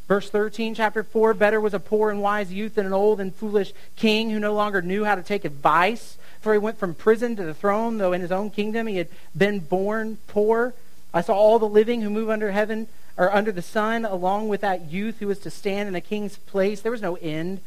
Verse 0.10 0.30
13, 0.30 0.76
chapter 0.76 1.04
4 1.04 1.34
Better 1.36 1.62
was 1.62 1.74
a 1.74 1.80
poor 1.80 2.10
and 2.10 2.22
wise 2.22 2.52
youth 2.52 2.76
than 2.76 2.86
an 2.86 2.92
old 2.92 3.22
and 3.22 3.34
foolish 3.34 3.72
king 3.96 4.30
who 4.30 4.39
no 4.39 4.54
longer 4.54 4.82
knew 4.82 5.06
how 5.06 5.16
to 5.16 5.24
take 5.24 5.46
advice. 5.46 6.18
For 6.42 6.52
he 6.52 6.60
went 6.60 6.78
from 6.78 6.96
prison 6.96 7.38
to 7.38 7.46
the 7.46 7.54
throne, 7.54 7.98
though 7.98 8.12
in 8.12 8.20
his 8.20 8.32
own 8.34 8.50
kingdom 8.50 8.88
he 8.88 8.98
had 8.98 9.08
been 9.38 9.60
born 9.60 10.18
poor. 10.28 10.74
I 11.13 11.22
saw 11.22 11.34
all 11.34 11.60
the 11.60 11.66
living 11.66 12.02
who 12.02 12.10
move 12.10 12.30
under 12.30 12.52
heaven 12.52 12.89
or 13.16 13.34
under 13.34 13.54
the 13.54 13.62
sun, 13.62 14.04
along 14.04 14.50
with 14.50 14.60
that 14.60 14.92
youth 14.92 15.20
who 15.20 15.28
was 15.28 15.39
to 15.39 15.50
stand 15.50 15.88
in 15.88 15.94
the 15.94 16.02
king's 16.02 16.36
place. 16.36 16.82
There 16.82 16.92
was 16.92 17.02
no 17.02 17.16
end 17.16 17.62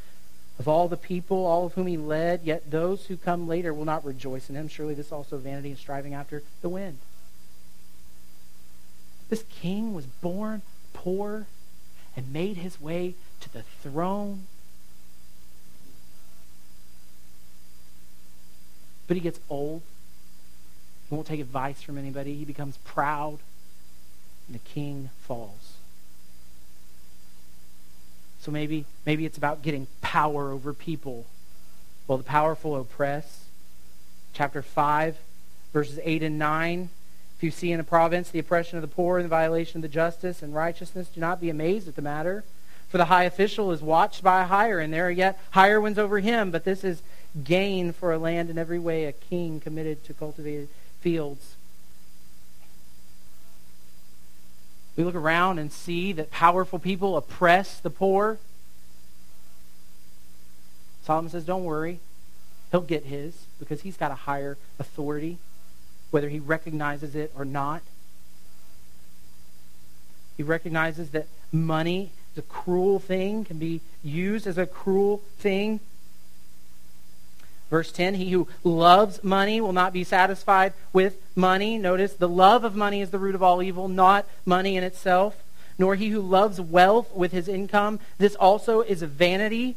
of 0.59 0.69
all 0.69 0.89
the 0.89 0.97
people, 0.97 1.45
all 1.45 1.67
of 1.67 1.75
whom 1.75 1.87
he 1.87 1.97
led, 1.97 2.43
yet 2.43 2.71
those 2.71 3.07
who 3.07 3.17
come 3.17 3.47
later 3.47 3.75
will 3.75 3.85
not 3.85 4.05
rejoice 4.05 4.49
in 4.49 4.57
him. 4.57 4.69
Surely 4.69 4.95
this 4.95 5.13
also 5.13 5.37
vanity 5.37 5.71
and 5.71 5.79
striving 5.79 6.15
after 6.15 6.43
the 6.63 6.69
wind. 6.69 6.99
This 9.29 9.45
king 9.51 9.95
was 9.95 10.07
born 10.07 10.63
poor 10.93 11.47
and 12.17 12.33
made 12.33 12.57
his 12.57 12.81
way 12.81 13.15
to 13.41 13.53
the 13.53 13.63
throne. 13.83 14.47
But 19.07 19.17
he 19.17 19.21
gets 19.21 19.41
old. 19.51 19.83
He 21.09 21.15
won't 21.15 21.27
take 21.27 21.41
advice 21.41 21.83
from 21.83 21.99
anybody. 21.99 22.35
He 22.35 22.45
becomes 22.45 22.79
proud, 22.79 23.39
and 24.49 24.55
the 24.55 24.61
king 24.61 25.11
falls. 25.21 25.66
So 28.47 28.53
maybe, 28.53 28.85
maybe 29.05 29.27
it's 29.27 29.37
about 29.37 29.63
getting 29.63 29.89
power 30.03 30.53
over 30.53 30.73
people. 30.73 31.27
Well, 32.07 32.17
the 32.17 32.23
powerful 32.23 32.77
oppress. 32.77 33.47
Chapter 34.35 34.63
5, 34.63 35.17
verses 35.73 35.99
8 36.01 36.23
and 36.23 36.39
9. 36.39 36.89
If 37.37 37.43
you 37.43 37.51
see 37.51 37.73
in 37.73 37.81
a 37.81 37.85
province 37.85 38.31
the 38.31 38.39
oppression 38.39 38.79
of 38.79 38.83
the 38.83 38.95
poor 38.95 39.19
and 39.19 39.25
the 39.25 39.31
violation 39.31 39.79
of 39.79 39.83
the 39.83 39.89
justice 39.89 40.45
and 40.45 40.55
righteousness, 40.55 41.09
do 41.09 41.21
not 41.21 41.41
be 41.41 41.51
amazed 41.51 41.89
at 41.89 41.97
the 41.97 42.03
matter. 42.03 42.45
For 42.89 42.99
the 42.99 43.07
high 43.07 43.25
official 43.25 43.73
is 43.73 43.83
watched 43.83 44.23
by 44.23 44.43
a 44.43 44.47
higher, 44.47 44.79
and 44.79 44.95
there 44.95 45.09
are 45.09 45.11
yet 45.11 45.41
higher 45.51 45.81
ones 45.81 45.99
over 45.99 46.21
him. 46.21 46.53
But 46.53 46.65
this 46.65 46.85
is 46.85 47.03
gain 47.43 47.93
for 47.93 48.13
a 48.13 48.19
land 48.19 48.49
in 48.49 48.59
every 48.59 48.79
way, 48.79 49.07
a 49.07 49.13
king 49.13 49.59
committed 49.59 50.05
to 50.05 50.15
cultivated 50.15 50.69
fields. 51.01 51.56
We 54.97 55.05
look 55.05 55.15
around 55.15 55.59
and 55.59 55.71
see 55.71 56.13
that 56.15 56.31
powerful 56.31 56.79
people 56.79 57.17
oppress 57.17 57.79
the 57.79 57.91
poor. 57.91 58.39
Solomon 61.05 61.31
says, 61.31 61.45
Don't 61.45 61.65
worry. 61.65 62.01
He'll 62.71 62.81
get 62.81 63.05
his 63.05 63.47
because 63.59 63.83
he's 63.83 63.97
got 63.97 64.11
a 64.11 64.15
higher 64.15 64.57
authority, 64.79 65.39
whether 66.11 66.29
he 66.29 66.41
recognizes 66.41 67.15
it 67.15 67.31
or 67.37 67.45
not. 67.45 67.83
He 70.37 70.43
recognizes 70.43 71.11
that 71.11 71.29
money 71.53 72.11
is 72.33 72.39
a 72.39 72.43
cruel 72.43 72.99
thing, 72.99 73.45
can 73.45 73.59
be 73.59 73.81
used 74.03 74.47
as 74.47 74.59
a 74.59 74.67
cruel 74.67 75.23
thing. 75.39 75.81
Verse 77.71 77.91
10 77.93 78.15
He 78.15 78.31
who 78.31 78.49
loves 78.65 79.23
money 79.25 79.61
will 79.61 79.73
not 79.73 79.93
be 79.93 80.05
satisfied 80.05 80.73
with 80.93 81.17
money. 81.35 81.79
Notice 81.79 82.15
the 82.15 82.29
love 82.29 82.65
of 82.65 82.77
money 82.77 83.01
is 83.01 83.11
the 83.11 83.19
root 83.19 83.35
of 83.35 83.43
all 83.43 83.63
evil, 83.63 83.89
not 83.89 84.27
money 84.45 84.77
in 84.77 84.85
itself. 84.85 85.43
Nor 85.79 85.95
he 85.95 86.09
who 86.09 86.21
loves 86.21 86.61
wealth 86.61 87.15
with 87.15 87.33
his 87.33 87.49
income. 87.49 88.01
This 88.19 88.35
also 88.35 88.81
is 88.81 89.03
a 89.03 89.07
vanity. 89.07 89.77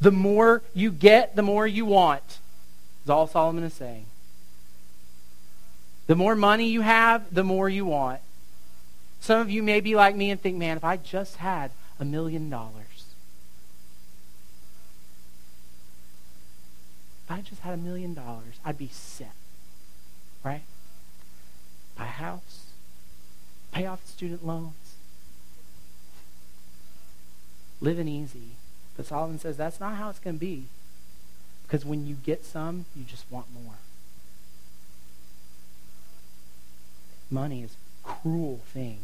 The 0.00 0.10
more 0.10 0.62
you 0.74 0.90
get, 0.90 1.34
the 1.34 1.42
more 1.42 1.66
you 1.66 1.86
want, 1.86 2.38
is 3.04 3.10
all 3.10 3.26
Solomon 3.26 3.64
is 3.64 3.72
saying. 3.72 4.04
The 6.08 6.16
more 6.16 6.34
money 6.34 6.68
you 6.68 6.82
have, 6.82 7.32
the 7.32 7.44
more 7.44 7.68
you 7.68 7.86
want. 7.86 8.20
Some 9.20 9.40
of 9.40 9.50
you 9.50 9.62
may 9.62 9.80
be 9.80 9.94
like 9.94 10.16
me 10.16 10.30
and 10.30 10.40
think, 10.40 10.58
man, 10.58 10.76
if 10.76 10.84
I 10.84 10.96
just 10.96 11.36
had 11.36 11.70
a 11.98 12.04
million 12.04 12.50
dollars. 12.50 12.91
I 17.32 17.40
just 17.40 17.62
had 17.62 17.72
a 17.72 17.78
million 17.78 18.12
dollars, 18.12 18.60
I'd 18.62 18.76
be 18.76 18.90
set. 18.92 19.32
Right? 20.44 20.64
Buy 21.96 22.04
a 22.04 22.08
house, 22.08 22.66
pay 23.72 23.86
off 23.86 24.06
student 24.06 24.46
loans, 24.46 24.96
living 27.80 28.06
easy. 28.06 28.56
But 28.96 29.06
Solomon 29.06 29.38
says 29.38 29.56
that's 29.56 29.80
not 29.80 29.94
how 29.94 30.10
it's 30.10 30.18
going 30.18 30.36
to 30.36 30.40
be. 30.40 30.64
Because 31.62 31.86
when 31.86 32.06
you 32.06 32.16
get 32.16 32.44
some, 32.44 32.84
you 32.94 33.04
just 33.04 33.24
want 33.30 33.46
more. 33.52 33.78
Money 37.30 37.62
is 37.62 37.76
a 38.04 38.08
cruel 38.08 38.60
thing. 38.74 38.98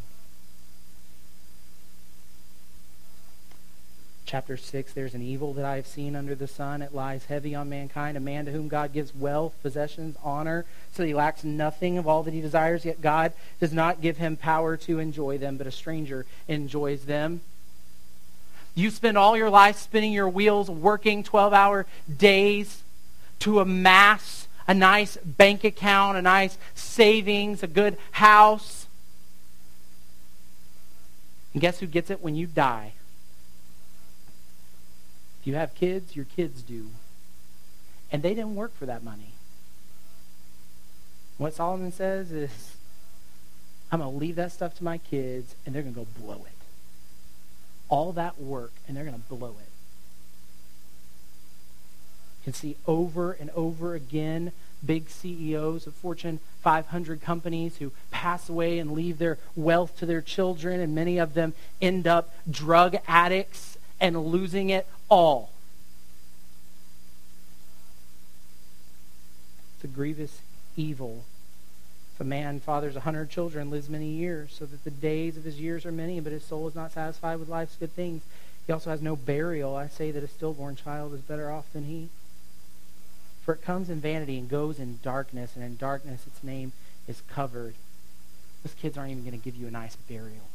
Chapter 4.28 4.58
6 4.58 4.92
there's 4.92 5.14
an 5.14 5.22
evil 5.22 5.54
that 5.54 5.64
i 5.64 5.76
have 5.76 5.86
seen 5.86 6.14
under 6.14 6.34
the 6.34 6.46
sun. 6.46 6.82
It 6.82 6.94
lies 6.94 7.24
heavy 7.24 7.54
on 7.54 7.70
mankind. 7.70 8.14
A 8.14 8.20
man 8.20 8.44
to 8.44 8.52
whom 8.52 8.68
god 8.68 8.92
gives 8.92 9.14
wealth 9.14 9.54
possessions 9.62 10.16
honor 10.22 10.66
so 10.92 11.02
he 11.02 11.14
lacks 11.14 11.44
nothing 11.44 11.96
of 11.96 12.06
all 12.06 12.22
that 12.24 12.34
he 12.34 12.42
desires 12.42 12.84
yet 12.84 13.00
god 13.00 13.32
does 13.58 13.72
not 13.72 14.02
give 14.02 14.18
him 14.18 14.36
power 14.36 14.76
to 14.76 14.98
enjoy 14.98 15.38
them 15.38 15.56
but 15.56 15.66
a 15.66 15.70
stranger 15.70 16.26
enjoys 16.46 17.06
them. 17.06 17.40
You 18.74 18.90
spend 18.90 19.16
all 19.16 19.34
your 19.34 19.48
life 19.48 19.78
spinning 19.78 20.12
your 20.12 20.28
wheels 20.28 20.68
working 20.68 21.22
12 21.22 21.54
hour 21.54 21.86
days 22.14 22.82
to 23.38 23.60
amass 23.60 24.46
a 24.66 24.74
nice 24.74 25.16
bank 25.16 25.64
account 25.64 26.18
a 26.18 26.22
nice 26.22 26.58
savings 26.74 27.62
a 27.62 27.66
good 27.66 27.96
house. 28.12 28.88
And 31.54 31.62
guess 31.62 31.80
who 31.80 31.86
gets 31.86 32.10
it 32.10 32.22
when 32.22 32.36
you 32.36 32.46
die 32.46 32.92
you 35.44 35.54
have 35.54 35.74
kids, 35.74 36.16
your 36.16 36.24
kids 36.24 36.62
do. 36.62 36.88
And 38.10 38.22
they 38.22 38.34
didn't 38.34 38.54
work 38.54 38.74
for 38.74 38.86
that 38.86 39.02
money. 39.02 39.32
What 41.36 41.54
Solomon 41.54 41.92
says 41.92 42.32
is, 42.32 42.76
I'm 43.90 44.00
going 44.00 44.12
to 44.12 44.18
leave 44.18 44.36
that 44.36 44.52
stuff 44.52 44.76
to 44.78 44.84
my 44.84 44.98
kids, 44.98 45.54
and 45.64 45.74
they're 45.74 45.82
going 45.82 45.94
to 45.94 46.00
go 46.00 46.06
blow 46.20 46.44
it. 46.44 46.52
All 47.88 48.12
that 48.12 48.40
work, 48.40 48.72
and 48.86 48.96
they're 48.96 49.04
going 49.04 49.16
to 49.16 49.34
blow 49.34 49.50
it. 49.60 49.70
You 52.40 52.44
can 52.44 52.52
see 52.52 52.76
over 52.86 53.32
and 53.32 53.50
over 53.50 53.94
again 53.94 54.52
big 54.84 55.08
CEOs 55.08 55.86
of 55.86 55.94
Fortune 55.94 56.40
500 56.62 57.20
companies 57.20 57.78
who 57.78 57.92
pass 58.10 58.48
away 58.48 58.78
and 58.78 58.92
leave 58.92 59.18
their 59.18 59.38
wealth 59.56 59.96
to 59.98 60.06
their 60.06 60.20
children, 60.20 60.80
and 60.80 60.94
many 60.94 61.18
of 61.18 61.34
them 61.34 61.54
end 61.80 62.06
up 62.06 62.34
drug 62.50 62.96
addicts 63.06 63.77
and 64.00 64.26
losing 64.26 64.70
it 64.70 64.86
all. 65.08 65.50
It's 69.76 69.84
a 69.84 69.88
grievous 69.88 70.40
evil. 70.76 71.24
If 72.14 72.20
a 72.20 72.24
man 72.24 72.58
fathers 72.58 72.96
a 72.96 73.00
hundred 73.00 73.30
children, 73.30 73.70
lives 73.70 73.88
many 73.88 74.08
years, 74.08 74.52
so 74.58 74.66
that 74.66 74.82
the 74.82 74.90
days 74.90 75.36
of 75.36 75.44
his 75.44 75.60
years 75.60 75.86
are 75.86 75.92
many, 75.92 76.18
but 76.18 76.32
his 76.32 76.44
soul 76.44 76.66
is 76.66 76.74
not 76.74 76.92
satisfied 76.92 77.38
with 77.38 77.48
life's 77.48 77.76
good 77.76 77.92
things, 77.92 78.22
he 78.66 78.72
also 78.72 78.90
has 78.90 79.00
no 79.00 79.16
burial. 79.16 79.76
I 79.76 79.88
say 79.88 80.10
that 80.10 80.24
a 80.24 80.28
stillborn 80.28 80.76
child 80.76 81.14
is 81.14 81.20
better 81.20 81.50
off 81.50 81.72
than 81.72 81.84
he. 81.84 82.08
For 83.44 83.54
it 83.54 83.62
comes 83.62 83.88
in 83.88 84.00
vanity 84.00 84.36
and 84.36 84.48
goes 84.48 84.78
in 84.78 84.98
darkness, 85.02 85.52
and 85.54 85.64
in 85.64 85.76
darkness 85.76 86.26
its 86.26 86.44
name 86.44 86.72
is 87.06 87.22
covered. 87.32 87.74
Those 88.62 88.74
kids 88.74 88.98
aren't 88.98 89.12
even 89.12 89.24
going 89.24 89.38
to 89.38 89.44
give 89.44 89.56
you 89.56 89.68
a 89.68 89.70
nice 89.70 89.96
burial. 89.96 90.48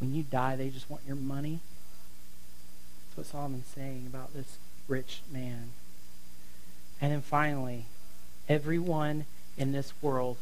When 0.00 0.14
you 0.14 0.22
die, 0.22 0.56
they 0.56 0.70
just 0.70 0.90
want 0.90 1.02
your 1.06 1.16
money. 1.16 1.60
That's 3.08 3.18
what 3.18 3.26
Solomon's 3.26 3.66
saying 3.66 4.06
about 4.06 4.34
this 4.34 4.58
rich 4.88 5.20
man. 5.30 5.70
And 7.00 7.12
then 7.12 7.22
finally, 7.22 7.84
everyone 8.48 9.26
in 9.56 9.72
this 9.72 9.92
world 10.02 10.38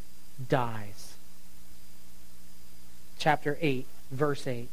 dies. 0.49 1.14
Chapter 3.18 3.59
8, 3.61 3.87
verse 4.12 4.47
8. 4.47 4.68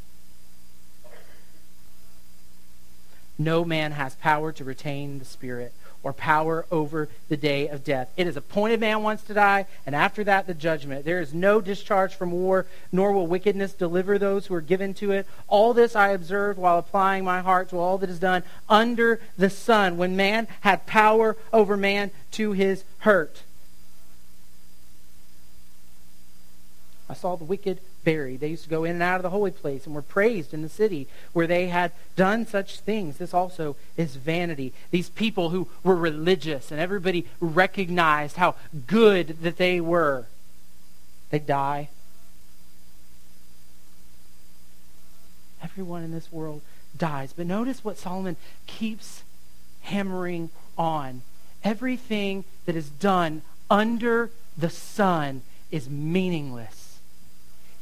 No 3.38 3.66
man 3.66 3.92
has 3.94 4.16
power 4.16 4.52
to 4.54 4.64
retain 4.64 5.20
the 5.20 5.26
Spirit 5.26 5.74
or 6.06 6.14
power 6.14 6.68
over 6.70 7.10
the 7.30 7.36
day 7.36 7.68
of 7.68 7.84
death. 7.84 8.12
It 8.16 8.28
is 8.28 8.38
appointed 8.38 8.80
man 8.80 9.02
wants 9.02 9.24
to 9.24 9.34
die, 9.34 9.66
and 9.88 9.96
after 9.96 10.24
that, 10.24 10.46
the 10.46 10.54
judgment. 10.54 11.04
There 11.04 11.20
is 11.20 11.34
no 11.34 11.60
discharge 11.60 12.14
from 12.14 12.32
war, 12.32 12.68
nor 12.92 13.12
will 13.12 13.26
wickedness 13.26 13.74
deliver 13.74 14.20
those 14.20 14.46
who 14.46 14.54
are 14.54 14.62
given 14.62 14.94
to 14.94 15.12
it. 15.12 15.26
All 15.48 15.74
this 15.74 15.96
I 15.96 16.10
observed 16.10 16.60
while 16.60 16.78
applying 16.78 17.26
my 17.26 17.42
heart 17.42 17.70
to 17.70 17.80
all 17.80 17.98
that 17.98 18.10
is 18.12 18.20
done 18.20 18.44
under 18.70 19.20
the 19.36 19.50
sun, 19.50 19.98
when 19.98 20.16
man 20.16 20.48
had 20.62 20.86
power 20.86 21.38
over 21.52 21.76
man 21.76 22.12
to 22.34 22.52
his 22.52 22.84
hurt. 23.00 23.42
I 27.10 27.16
saw 27.16 27.36
the 27.36 27.46
wicked 27.46 27.80
buried. 28.06 28.40
They 28.40 28.48
used 28.48 28.64
to 28.64 28.70
go 28.70 28.86
in 28.86 28.94
and 28.94 29.04
out 29.04 29.18
of 29.18 29.24
the 29.24 29.32
holy 29.32 29.52
place 29.52 29.86
and 29.86 29.94
were 29.94 30.02
praised 30.02 30.54
in 30.54 30.62
the 30.62 30.70
city 30.70 31.08
where 31.34 31.48
they 31.48 31.68
had 31.68 31.92
done 32.16 32.48
such 32.48 32.80
things. 32.80 33.18
This 33.18 33.34
also 33.34 33.76
is 33.98 34.16
vanity. 34.16 34.72
These 34.92 35.10
people 35.10 35.50
who 35.50 35.68
were 35.84 35.96
religious 35.96 36.72
and 36.72 36.80
everybody 36.80 37.26
recognized 37.42 38.38
how 38.38 38.56
good 38.88 39.42
that 39.42 39.58
they 39.58 39.82
were, 39.82 40.28
they 41.32 41.40
die. 41.40 41.90
Everyone 45.62 46.04
in 46.04 46.12
this 46.12 46.32
world 46.32 46.62
dies. 46.98 47.34
But 47.34 47.48
notice 47.48 47.84
what 47.84 47.98
Solomon 47.98 48.38
keeps 48.68 49.24
hammering 49.82 50.52
on. 50.78 51.24
Everything 51.64 52.46
that 52.66 52.76
is 52.76 52.90
done 52.90 53.42
under 53.70 54.30
the 54.56 54.70
sun 54.70 55.42
is 55.72 55.90
meaningless 55.90 56.85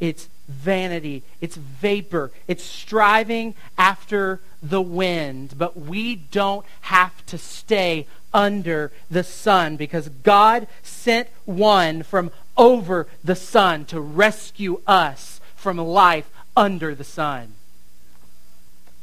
it's 0.04 0.28
vanity, 0.50 1.24
it's 1.39 1.56
vapor, 1.56 2.30
it's 2.46 2.63
striving 2.63 3.56
after 3.78 4.42
the 4.62 4.82
wind. 4.82 5.56
But 5.58 5.80
we 5.80 6.16
don't 6.18 6.66
have 6.82 7.26
to 7.28 7.38
stay 7.38 8.06
under 8.34 8.92
the 9.10 9.24
sun 9.24 9.78
because 9.78 10.10
God 10.10 10.68
sent 10.82 11.30
one 11.46 12.04
from 12.04 12.32
over 12.58 13.08
the 13.24 13.36
sun 13.36 13.86
to 13.86 14.02
rescue 14.02 14.82
us 14.86 15.39
from 15.56 15.78
life 15.78 16.30
under 16.58 16.94
the 16.94 17.06
sun. 17.06 17.54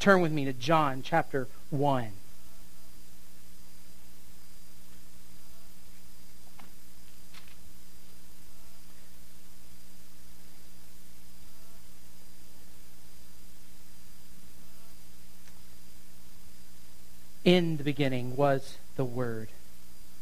Turn 0.00 0.20
with 0.20 0.32
me 0.32 0.44
to 0.44 0.52
John 0.52 1.00
chapter 1.02 1.48
1. 1.70 2.08
In 17.44 17.78
the 17.78 17.84
beginning 17.84 18.36
was 18.36 18.76
the 18.96 19.04
Word. 19.04 19.48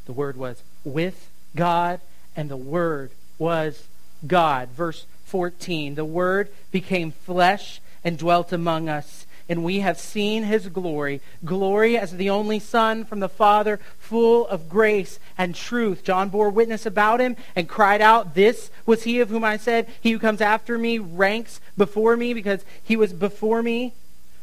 The 0.07 0.13
Word 0.13 0.37
was 0.37 0.63
with 0.85 1.29
God, 1.57 2.01
and 2.37 2.49
the 2.49 2.57
Word 2.57 3.11
was 3.39 3.89
God. 4.25 4.69
Verse 4.69 5.05
14 5.25 5.97
The 5.97 6.05
Word 6.05 6.49
became 6.71 7.11
flesh 7.11 7.81
and 8.05 8.17
dwelt 8.17 8.53
among 8.53 8.89
us, 8.89 9.27
and 9.49 9.65
we 9.65 9.81
have 9.81 9.99
seen 9.99 10.45
his 10.45 10.69
glory 10.69 11.21
glory 11.45 11.99
as 11.99 12.13
the 12.13 12.31
only 12.31 12.61
Son 12.61 13.05
from 13.05 13.19
the 13.19 13.29
Father, 13.29 13.81
full 13.99 14.47
of 14.47 14.69
grace 14.69 15.19
and 15.37 15.57
truth. 15.57 16.05
John 16.05 16.29
bore 16.29 16.51
witness 16.51 16.87
about 16.87 17.19
him 17.19 17.35
and 17.57 17.69
cried 17.69 18.01
out, 18.01 18.37
This 18.37 18.71
was 18.87 19.03
he 19.03 19.19
of 19.19 19.29
whom 19.29 19.43
I 19.43 19.57
said, 19.57 19.89
He 20.01 20.13
who 20.13 20.21
comes 20.21 20.41
after 20.41 20.79
me 20.79 21.01
ranks 21.01 21.61
before 21.77 22.17
me, 22.17 22.33
because 22.33 22.65
he 22.81 22.97
was 22.97 23.13
before 23.13 23.61
me. 23.61 23.93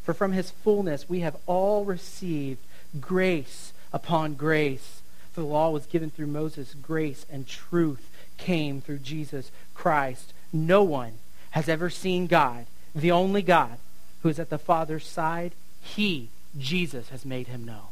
For 0.03 0.13
from 0.13 0.33
his 0.33 0.51
fullness 0.51 1.09
we 1.09 1.21
have 1.21 1.37
all 1.47 1.83
received 1.85 2.59
grace 2.99 3.73
upon 3.93 4.35
grace. 4.35 5.01
For 5.33 5.41
the 5.41 5.47
law 5.47 5.69
was 5.69 5.85
given 5.85 6.09
through 6.09 6.27
Moses, 6.27 6.73
grace 6.81 7.25
and 7.29 7.47
truth 7.47 8.09
came 8.37 8.81
through 8.81 8.99
Jesus 8.99 9.51
Christ. 9.73 10.33
No 10.53 10.83
one 10.83 11.13
has 11.51 11.67
ever 11.67 11.89
seen 11.89 12.27
God, 12.27 12.65
the 12.93 13.11
only 13.11 13.41
God 13.41 13.77
who 14.21 14.29
is 14.29 14.39
at 14.39 14.49
the 14.49 14.57
Father's 14.57 15.07
side. 15.07 15.53
He, 15.81 16.29
Jesus, 16.57 17.09
has 17.09 17.25
made 17.25 17.47
him 17.47 17.65
know. 17.65 17.89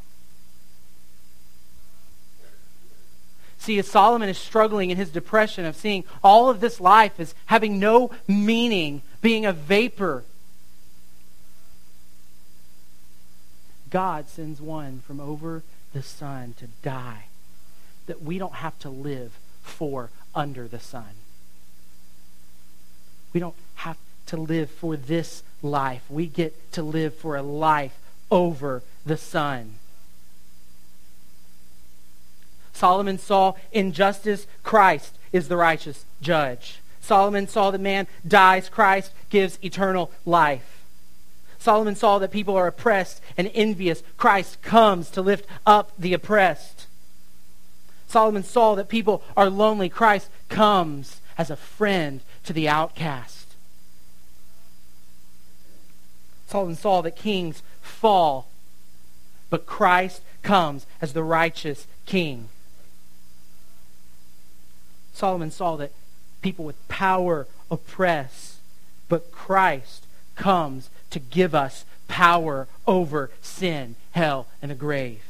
See, 3.58 3.80
as 3.80 3.88
Solomon 3.88 4.28
is 4.28 4.38
struggling 4.38 4.90
in 4.90 4.98
his 4.98 5.10
depression 5.10 5.64
of 5.64 5.78
seeing 5.78 6.04
all 6.22 6.50
of 6.50 6.60
this 6.60 6.82
life 6.82 7.18
as 7.18 7.34
having 7.46 7.80
no 7.80 8.12
meaning, 8.28 9.02
being 9.22 9.46
a 9.46 9.54
vapor, 9.54 10.26
God 13.94 14.28
sends 14.28 14.60
one 14.60 15.02
from 15.06 15.20
over 15.20 15.62
the 15.94 16.02
sun 16.02 16.56
to 16.58 16.66
die 16.82 17.26
that 18.08 18.24
we 18.24 18.40
don't 18.40 18.56
have 18.56 18.78
to 18.80 18.90
live 18.90 19.38
for 19.62 20.10
under 20.34 20.68
the 20.68 20.80
sun. 20.80 21.14
We 23.34 23.40
don't 23.40 23.56
have 23.76 23.98
to 24.26 24.38
live 24.38 24.72
for 24.72 24.98
this 24.98 25.44
life. 25.62 26.02
We 26.10 26.26
get 26.26 26.72
to 26.72 26.82
live 26.82 27.14
for 27.14 27.38
a 27.38 27.44
life 27.44 27.96
over 28.32 28.82
the 29.06 29.16
sun. 29.16 29.76
Solomon 32.74 33.20
saw 33.20 33.54
injustice, 33.72 34.48
Christ 34.64 35.20
is 35.32 35.50
the 35.50 35.58
righteous 35.58 36.06
judge. 36.20 36.80
Solomon 37.00 37.48
saw 37.48 37.70
that 37.70 37.80
man 37.80 38.08
dies, 38.28 38.70
Christ 38.70 39.12
gives 39.30 39.60
eternal 39.64 40.10
life. 40.26 40.83
Solomon 41.64 41.96
saw 41.96 42.20
that 42.20 42.30
people 42.30 42.58
are 42.58 42.68
oppressed 42.68 43.22
and 43.38 43.50
envious. 43.54 44.04
Christ 44.18 44.62
comes 44.62 45.10
to 45.12 45.22
lift 45.22 45.48
up 45.66 45.94
the 45.98 46.14
oppressed. 46.14 46.88
Solomon 48.06 48.44
saw 48.44 48.76
that 48.76 48.90
people 48.90 49.24
are 49.38 49.50
lonely. 49.50 49.88
Christ 49.88 50.30
comes 50.50 51.22
as 51.38 51.50
a 51.50 51.56
friend 51.56 52.20
to 52.44 52.52
the 52.52 52.68
outcast. 52.68 53.56
Solomon 56.48 56.76
saw 56.76 57.02
that 57.02 57.16
kings 57.16 57.64
fall, 57.82 58.50
but 59.50 59.66
Christ 59.66 60.22
comes 60.42 60.86
as 61.02 61.14
the 61.14 61.24
righteous 61.24 61.88
king. 62.06 62.50
Solomon 65.14 65.50
saw 65.50 65.78
that 65.78 65.94
people 66.42 66.66
with 66.66 66.88
power 66.90 67.48
oppress, 67.72 68.58
but 69.08 69.32
Christ 69.32 70.08
comes 70.36 70.90
to 71.14 71.20
give 71.20 71.54
us 71.54 71.86
power 72.08 72.68
over 72.88 73.30
sin, 73.40 73.96
hell, 74.12 74.48
and 74.62 74.72
the 74.72 74.76
grave. 74.76 75.24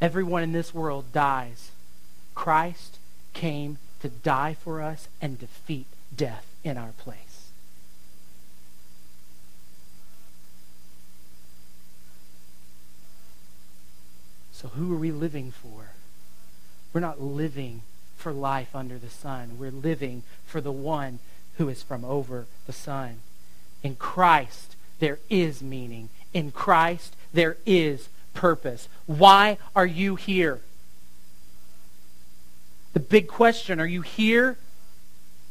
Everyone 0.00 0.44
in 0.44 0.52
this 0.52 0.72
world 0.72 1.12
dies. 1.12 1.72
Christ 2.36 2.98
came 3.32 3.78
to 4.00 4.08
die 4.08 4.54
for 4.54 4.80
us 4.80 5.08
and 5.20 5.36
defeat 5.36 5.86
death 6.16 6.46
in 6.62 6.78
our 6.78 6.92
place. 6.92 7.50
So, 14.52 14.68
who 14.68 14.94
are 14.94 14.98
we 14.98 15.10
living 15.10 15.50
for? 15.50 15.90
We're 16.92 17.00
not 17.00 17.20
living 17.20 17.82
for 18.18 18.32
life 18.32 18.74
under 18.74 18.98
the 18.98 19.08
sun. 19.08 19.58
We're 19.58 19.70
living 19.70 20.24
for 20.44 20.60
the 20.60 20.72
one 20.72 21.20
who 21.56 21.68
is 21.68 21.82
from 21.82 22.04
over 22.04 22.46
the 22.66 22.72
sun. 22.72 23.20
In 23.82 23.96
Christ, 23.96 24.76
there 24.98 25.18
is 25.30 25.62
meaning. 25.62 26.08
In 26.34 26.50
Christ, 26.50 27.16
there 27.32 27.56
is 27.64 28.08
purpose. 28.34 28.88
Why 29.06 29.58
are 29.74 29.86
you 29.86 30.16
here? 30.16 30.60
The 32.92 33.00
big 33.00 33.28
question 33.28 33.80
are 33.80 33.86
you 33.86 34.02
here 34.02 34.58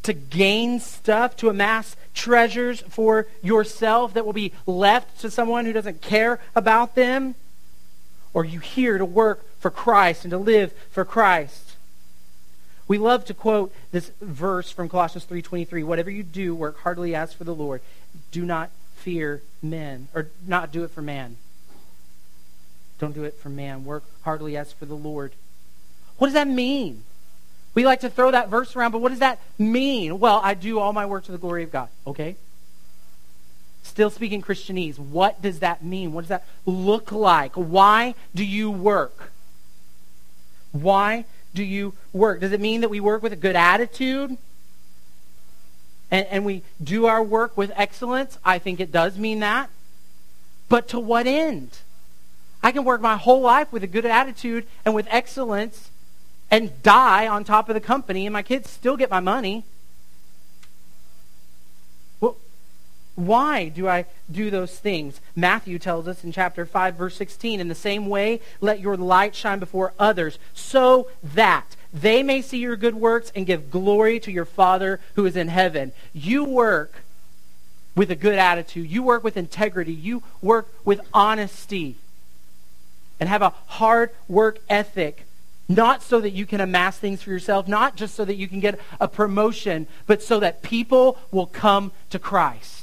to 0.03 0.13
gain 0.13 0.80
stuff, 0.80 1.36
to 1.38 1.49
amass 1.49 1.95
treasures 2.13 2.82
for 2.89 3.27
yourself 3.41 4.13
that 4.13 4.25
will 4.25 4.34
be 4.34 4.53
left 4.65 5.19
to 5.21 5.32
someone 5.32 5.65
who 5.65 5.73
doesn't 5.73 6.01
care 6.01 6.39
about 6.56 6.95
them? 6.95 7.36
Or 8.34 8.41
are 8.41 8.45
you 8.45 8.60
here 8.60 8.97
to 8.97 9.06
work 9.06 9.45
for 9.60 9.71
Christ 9.71 10.23
and 10.23 10.32
to 10.32 10.38
live 10.38 10.73
for 10.91 11.03
Christ? 11.06 11.77
We 12.88 12.97
love 12.97 13.26
to 13.26 13.34
quote 13.34 13.73
this 13.91 14.12
verse 14.21 14.71
from 14.71 14.88
Colossians 14.88 15.26
3:23, 15.26 15.84
whatever 15.84 16.10
you 16.10 16.23
do, 16.23 16.56
work 16.56 16.80
heartily 16.80 17.13
as 17.13 17.34
for 17.34 17.43
the 17.43 17.56
Lord. 17.56 17.82
Do 18.32 18.45
not 18.45 18.71
fear 18.95 19.41
men 19.62 20.08
or 20.13 20.28
not 20.45 20.71
do 20.71 20.84
it 20.84 20.91
for 20.91 21.02
man. 21.02 21.38
Don't 23.00 23.13
do 23.13 23.23
it 23.23 23.36
for 23.36 23.50
man. 23.50 23.86
Work 23.86 24.04
heartily 24.23 24.58
as 24.58 24.71
for 24.71 24.86
the 24.86 24.95
Lord. 24.95 25.34
What 26.17 26.28
does 26.28 26.34
that 26.34 26.47
mean? 26.47 27.04
We 27.73 27.86
like 27.86 28.00
to 28.00 28.10
throw 28.10 28.32
that 28.32 28.50
verse 28.50 28.76
around, 28.76 28.91
but 28.91 29.02
what 29.02 29.10
does 29.10 29.19
that 29.19 29.39
mean? 29.60 30.19
Well, 30.19 30.41
I 30.43 30.56
do 30.56 30.80
all 30.80 30.93
my 30.93 31.06
work 31.06 31.26
to 31.26 31.32
the 31.32 31.38
glory 31.38 31.63
of 31.63 31.71
God. 31.71 31.89
Okay? 32.08 32.36
Still 33.84 34.10
speaking 34.10 34.41
Christianese. 34.41 34.97
What 34.97 35.41
does 35.41 35.60
that 35.60 35.84
mean? 35.84 36.12
What 36.12 36.21
does 36.21 36.30
that 36.30 36.45
look 36.65 37.12
like? 37.12 37.54
Why 37.54 38.15
do 38.34 38.43
you 38.43 38.71
work? 38.71 39.32
Why 40.71 41.26
do 41.58 41.63
you 41.63 41.96
work? 42.13 42.39
Does 42.41 42.52
it 42.52 42.62
mean 42.62 42.82
that 42.82 42.89
we 42.89 43.00
work 43.00 43.24
with 43.24 43.34
a 43.34 43.36
good 43.36 43.56
attitude? 43.56 44.38
And, 46.12 46.28
and 46.28 46.46
we 46.46 46.62
do 46.82 47.08
our 47.08 47.24
work 47.24 47.58
with 47.58 47.72
excellence? 47.76 48.38
I 48.46 48.60
think 48.60 48.80
it 48.80 48.91
does 48.91 49.17
mean 49.17 49.39
that. 49.39 49.72
But 50.70 50.88
to 50.89 51.00
what 51.00 51.26
end? 51.26 51.80
I 52.62 52.72
can 52.72 52.84
work 52.84 53.02
my 53.02 53.17
whole 53.17 53.41
life 53.41 53.72
with 53.72 53.84
a 53.84 53.88
good 53.88 54.06
attitude 54.06 54.67
and 54.86 54.93
with 54.93 55.08
excellence 55.10 55.89
and 56.52 56.82
die 56.84 57.28
on 57.28 57.43
top 57.43 57.70
of 57.70 57.74
the 57.74 57.82
company, 57.82 58.28
and 58.28 58.34
my 58.34 58.43
kids 58.43 58.70
still 58.70 58.96
get 58.96 59.10
my 59.10 59.20
money. 59.20 59.63
Well, 62.22 62.38
why 63.17 63.67
do 63.69 63.88
I 63.88 64.06
do 64.32 64.51
those 64.51 64.77
things? 64.77 65.19
Matthew 65.36 65.80
tells 65.80 66.08
us 66.08 66.23
in 66.23 66.32
chapter 66.32 66.67
5, 66.67 66.95
verse 66.95 67.15
16, 67.15 67.60
in 67.60 67.67
the 67.67 67.73
same 67.73 68.06
way, 68.06 68.39
let 68.62 68.80
your 68.80 68.95
light 68.95 69.34
shine 69.34 69.58
before 69.58 69.91
others, 69.97 70.38
so 70.53 71.10
that 71.23 71.75
they 71.91 72.21
may 72.21 72.43
see 72.43 72.60
your 72.60 72.75
good 72.75 72.93
works 72.93 73.32
and 73.36 73.47
give 73.47 73.71
glory 73.71 74.19
to 74.19 74.32
your 74.32 74.45
Father 74.45 74.99
who 75.15 75.25
is 75.25 75.36
in 75.36 75.47
heaven. 75.47 75.93
You 76.13 76.43
work 76.43 77.01
with 77.95 78.12
a 78.12 78.15
good 78.15 78.38
attitude. 78.38 78.91
You 78.91 79.01
work 79.01 79.23
with 79.23 79.36
integrity. 79.36 79.93
You 79.93 80.21
work 80.39 80.71
with 80.86 81.01
honesty. 81.12 81.95
And 83.19 83.27
have 83.27 83.41
a 83.41 83.53
hard 83.65 84.12
work 84.27 84.60
ethic 84.69 85.25
not 85.67 86.03
so 86.03 86.21
that 86.21 86.30
you 86.30 86.45
can 86.45 86.62
amass 86.62 86.99
things 86.99 87.23
for 87.23 87.32
yourself, 87.32 87.67
not 87.67 87.95
just 87.95 88.13
so 88.13 88.23
that 88.23 88.36
you 88.36 88.47
can 88.47 88.60
get 88.60 88.80
a 89.01 89.08
promotion, 89.08 89.88
but 90.06 90.21
so 90.21 90.39
that 90.39 90.62
people 90.62 91.17
will 91.32 91.47
come 91.47 91.91
to 92.12 92.19
Christ 92.19 92.77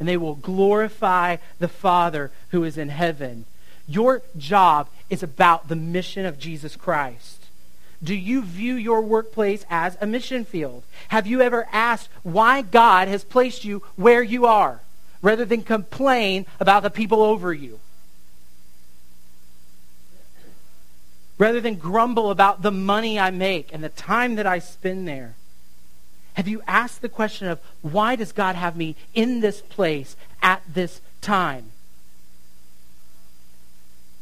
and 0.00 0.08
they 0.08 0.16
will 0.16 0.34
glorify 0.34 1.36
the 1.60 1.68
Father 1.68 2.32
who 2.50 2.64
is 2.64 2.76
in 2.76 2.88
heaven. 2.88 3.44
Your 3.86 4.22
job 4.36 4.88
is 5.08 5.22
about 5.22 5.68
the 5.68 5.76
mission 5.76 6.26
of 6.26 6.38
Jesus 6.38 6.74
Christ. 6.74 7.44
Do 8.02 8.14
you 8.14 8.42
view 8.42 8.74
your 8.74 9.02
workplace 9.02 9.64
as 9.70 9.96
a 10.00 10.06
mission 10.06 10.44
field? 10.44 10.82
Have 11.08 11.28
you 11.28 11.42
ever 11.42 11.68
asked 11.70 12.08
why 12.22 12.62
God 12.62 13.06
has 13.06 13.22
placed 13.22 13.64
you 13.64 13.82
where 13.94 14.22
you 14.22 14.46
are 14.46 14.80
rather 15.22 15.44
than 15.44 15.62
complain 15.62 16.46
about 16.58 16.82
the 16.82 16.90
people 16.90 17.22
over 17.22 17.52
you? 17.52 17.78
rather 21.40 21.60
than 21.62 21.74
grumble 21.76 22.30
about 22.30 22.60
the 22.60 22.70
money 22.70 23.18
I 23.18 23.30
make 23.30 23.72
and 23.72 23.82
the 23.82 23.88
time 23.88 24.34
that 24.34 24.46
I 24.46 24.58
spend 24.58 25.08
there? 25.08 25.34
Have 26.34 26.48
you 26.48 26.62
asked 26.66 27.02
the 27.02 27.08
question 27.08 27.48
of 27.48 27.60
why 27.82 28.16
does 28.16 28.32
God 28.32 28.56
have 28.56 28.76
me 28.76 28.96
in 29.14 29.40
this 29.40 29.60
place 29.60 30.16
at 30.42 30.62
this 30.68 31.00
time? 31.20 31.72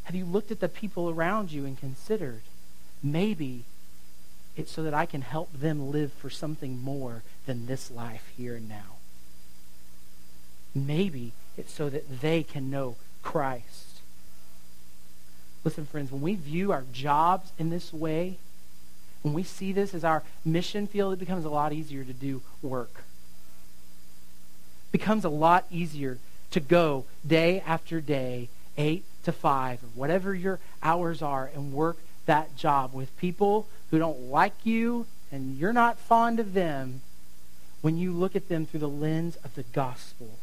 Have 0.05 0.15
you 0.15 0.25
looked 0.25 0.51
at 0.51 0.61
the 0.61 0.69
people 0.69 1.11
around 1.11 1.53
you 1.53 1.67
and 1.67 1.79
considered 1.79 2.41
maybe 3.03 3.65
it's 4.57 4.73
so 4.73 4.83
that 4.83 4.95
I 4.95 5.07
can 5.07 5.21
help 5.21 5.53
them 5.53 5.91
live 5.91 6.13
for 6.13 6.31
something 6.31 6.79
more 6.83 7.23
than 7.47 7.67
this 7.67 7.91
life 7.91 8.33
here 8.37 8.57
and 8.57 8.69
now? 8.69 8.97
Maybe 10.75 11.33
it's 11.57 11.73
so 11.73 11.91
that 11.91 12.21
they 12.21 12.43
can 12.43 12.71
know 12.71 12.97
Christ. 13.23 14.01
Listen, 15.65 15.85
friends, 15.85 16.11
when 16.11 16.23
we 16.23 16.35
view 16.35 16.73
our 16.73 16.85
jobs 16.93 17.53
in 17.59 17.69
this 17.69 17.93
way, 17.93 18.39
when 19.23 19.35
we 19.35 19.43
see 19.43 19.73
this 19.73 19.95
as 19.95 20.05
our 20.05 20.23
mission 20.45 20.87
field, 20.87 21.13
it 21.13 21.19
becomes 21.19 21.45
a 21.45 21.51
lot 21.51 21.73
easier 21.73 22.05
to 22.05 22.13
do 22.13 22.43
work. 22.63 23.03
It 24.89 24.93
becomes 24.93 25.25
a 25.25 25.29
lot 25.29 25.67
easier 25.71 26.19
to 26.51 26.61
go 26.61 27.05
day 27.27 27.61
after 27.67 28.01
day, 28.01 28.49
8 28.77 29.05
to 29.25 29.33
5, 29.33 29.83
or 29.83 29.87
whatever 29.95 30.35
your 30.35 30.61
hours 30.83 31.21
are, 31.21 31.51
and 31.55 31.73
work 31.73 31.99
that 32.27 32.57
job 32.57 32.95
with 32.95 33.17
people 33.19 33.67
who 33.91 33.99
don't 33.99 34.31
like 34.31 34.55
you 34.65 35.07
and 35.31 35.59
you're 35.59 35.73
not 35.73 35.99
fond 35.99 36.41
of 36.41 36.55
them 36.55 37.01
when 37.81 37.97
you 37.97 38.13
look 38.13 38.35
at 38.35 38.49
them 38.49 38.67
through 38.67 38.81
the 38.81 38.89
lens 38.89 39.37
of 39.45 39.55
the 39.55 39.63
gospel. 39.63 40.39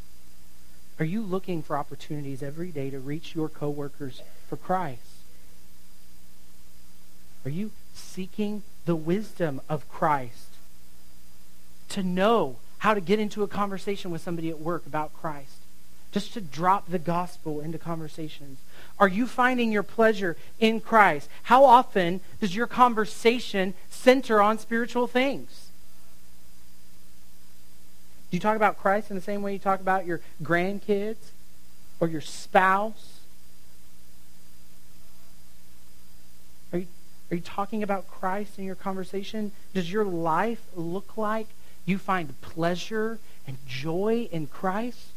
Are 0.99 1.05
you 1.05 1.21
looking 1.21 1.61
for 1.61 1.77
opportunities 1.77 2.41
every 2.41 2.69
day 2.69 2.89
to 2.89 2.99
reach 2.99 3.35
your 3.35 3.49
coworkers 3.49 4.21
for 4.47 4.55
Christ? 4.55 5.01
Are 7.43 7.49
you 7.49 7.71
seeking 7.95 8.63
the 8.85 8.95
wisdom 8.95 9.61
of 9.67 9.89
Christ 9.89 10.49
to 11.89 12.03
know 12.03 12.57
how 12.79 12.93
to 12.93 13.01
get 13.01 13.19
into 13.19 13.41
a 13.41 13.47
conversation 13.47 14.11
with 14.11 14.21
somebody 14.21 14.49
at 14.49 14.59
work 14.59 14.85
about 14.85 15.13
Christ? 15.13 15.57
Just 16.11 16.33
to 16.33 16.41
drop 16.41 16.89
the 16.89 16.99
gospel 16.99 17.59
into 17.59 17.77
conversations. 17.77 18.59
Are 18.99 19.07
you 19.07 19.27
finding 19.27 19.71
your 19.71 19.83
pleasure 19.83 20.37
in 20.59 20.79
Christ? 20.79 21.29
How 21.43 21.65
often 21.65 22.21
does 22.39 22.55
your 22.55 22.67
conversation 22.67 23.73
center 23.89 24.41
on 24.41 24.59
spiritual 24.59 25.07
things? 25.07 25.69
Do 28.29 28.37
you 28.37 28.41
talk 28.41 28.55
about 28.55 28.77
Christ 28.77 29.09
in 29.09 29.15
the 29.15 29.21
same 29.21 29.41
way 29.41 29.53
you 29.53 29.59
talk 29.59 29.81
about 29.81 30.05
your 30.05 30.21
grandkids 30.43 31.31
or 31.99 32.07
your 32.07 32.21
spouse 32.21 33.14
Are 37.31 37.35
you 37.35 37.41
talking 37.41 37.81
about 37.81 38.07
Christ 38.07 38.59
in 38.59 38.65
your 38.65 38.75
conversation? 38.75 39.51
Does 39.73 39.91
your 39.91 40.05
life 40.05 40.61
look 40.75 41.17
like 41.17 41.47
you 41.85 41.97
find 41.97 42.39
pleasure 42.41 43.19
and 43.47 43.57
joy 43.67 44.29
in 44.31 44.47
Christ? 44.47 45.09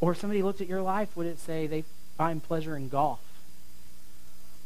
Or 0.00 0.12
if 0.12 0.20
somebody 0.20 0.42
looked 0.42 0.60
at 0.60 0.68
your 0.68 0.82
life, 0.82 1.16
would 1.16 1.26
it 1.26 1.38
say 1.38 1.66
they 1.66 1.84
find 2.16 2.42
pleasure 2.42 2.76
in 2.76 2.88
golf? 2.88 3.20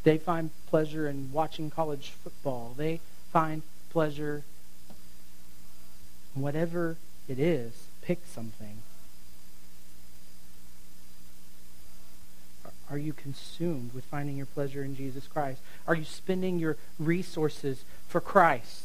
They 0.03 0.17
find 0.17 0.51
pleasure 0.67 1.07
in 1.07 1.31
watching 1.31 1.69
college 1.69 2.11
football. 2.23 2.73
They 2.77 3.01
find 3.31 3.61
pleasure 3.91 4.43
whatever 6.33 6.97
it 7.27 7.39
is. 7.39 7.73
Pick 8.01 8.19
something. 8.25 8.83
Are 12.89 12.97
you 12.97 13.13
consumed 13.13 13.93
with 13.93 14.05
finding 14.05 14.37
your 14.37 14.45
pleasure 14.45 14.83
in 14.83 14.95
Jesus 14.95 15.27
Christ? 15.27 15.59
Are 15.87 15.95
you 15.95 16.05
spending 16.05 16.57
your 16.57 16.77
resources 16.99 17.83
for 18.07 18.21
Christ? 18.21 18.83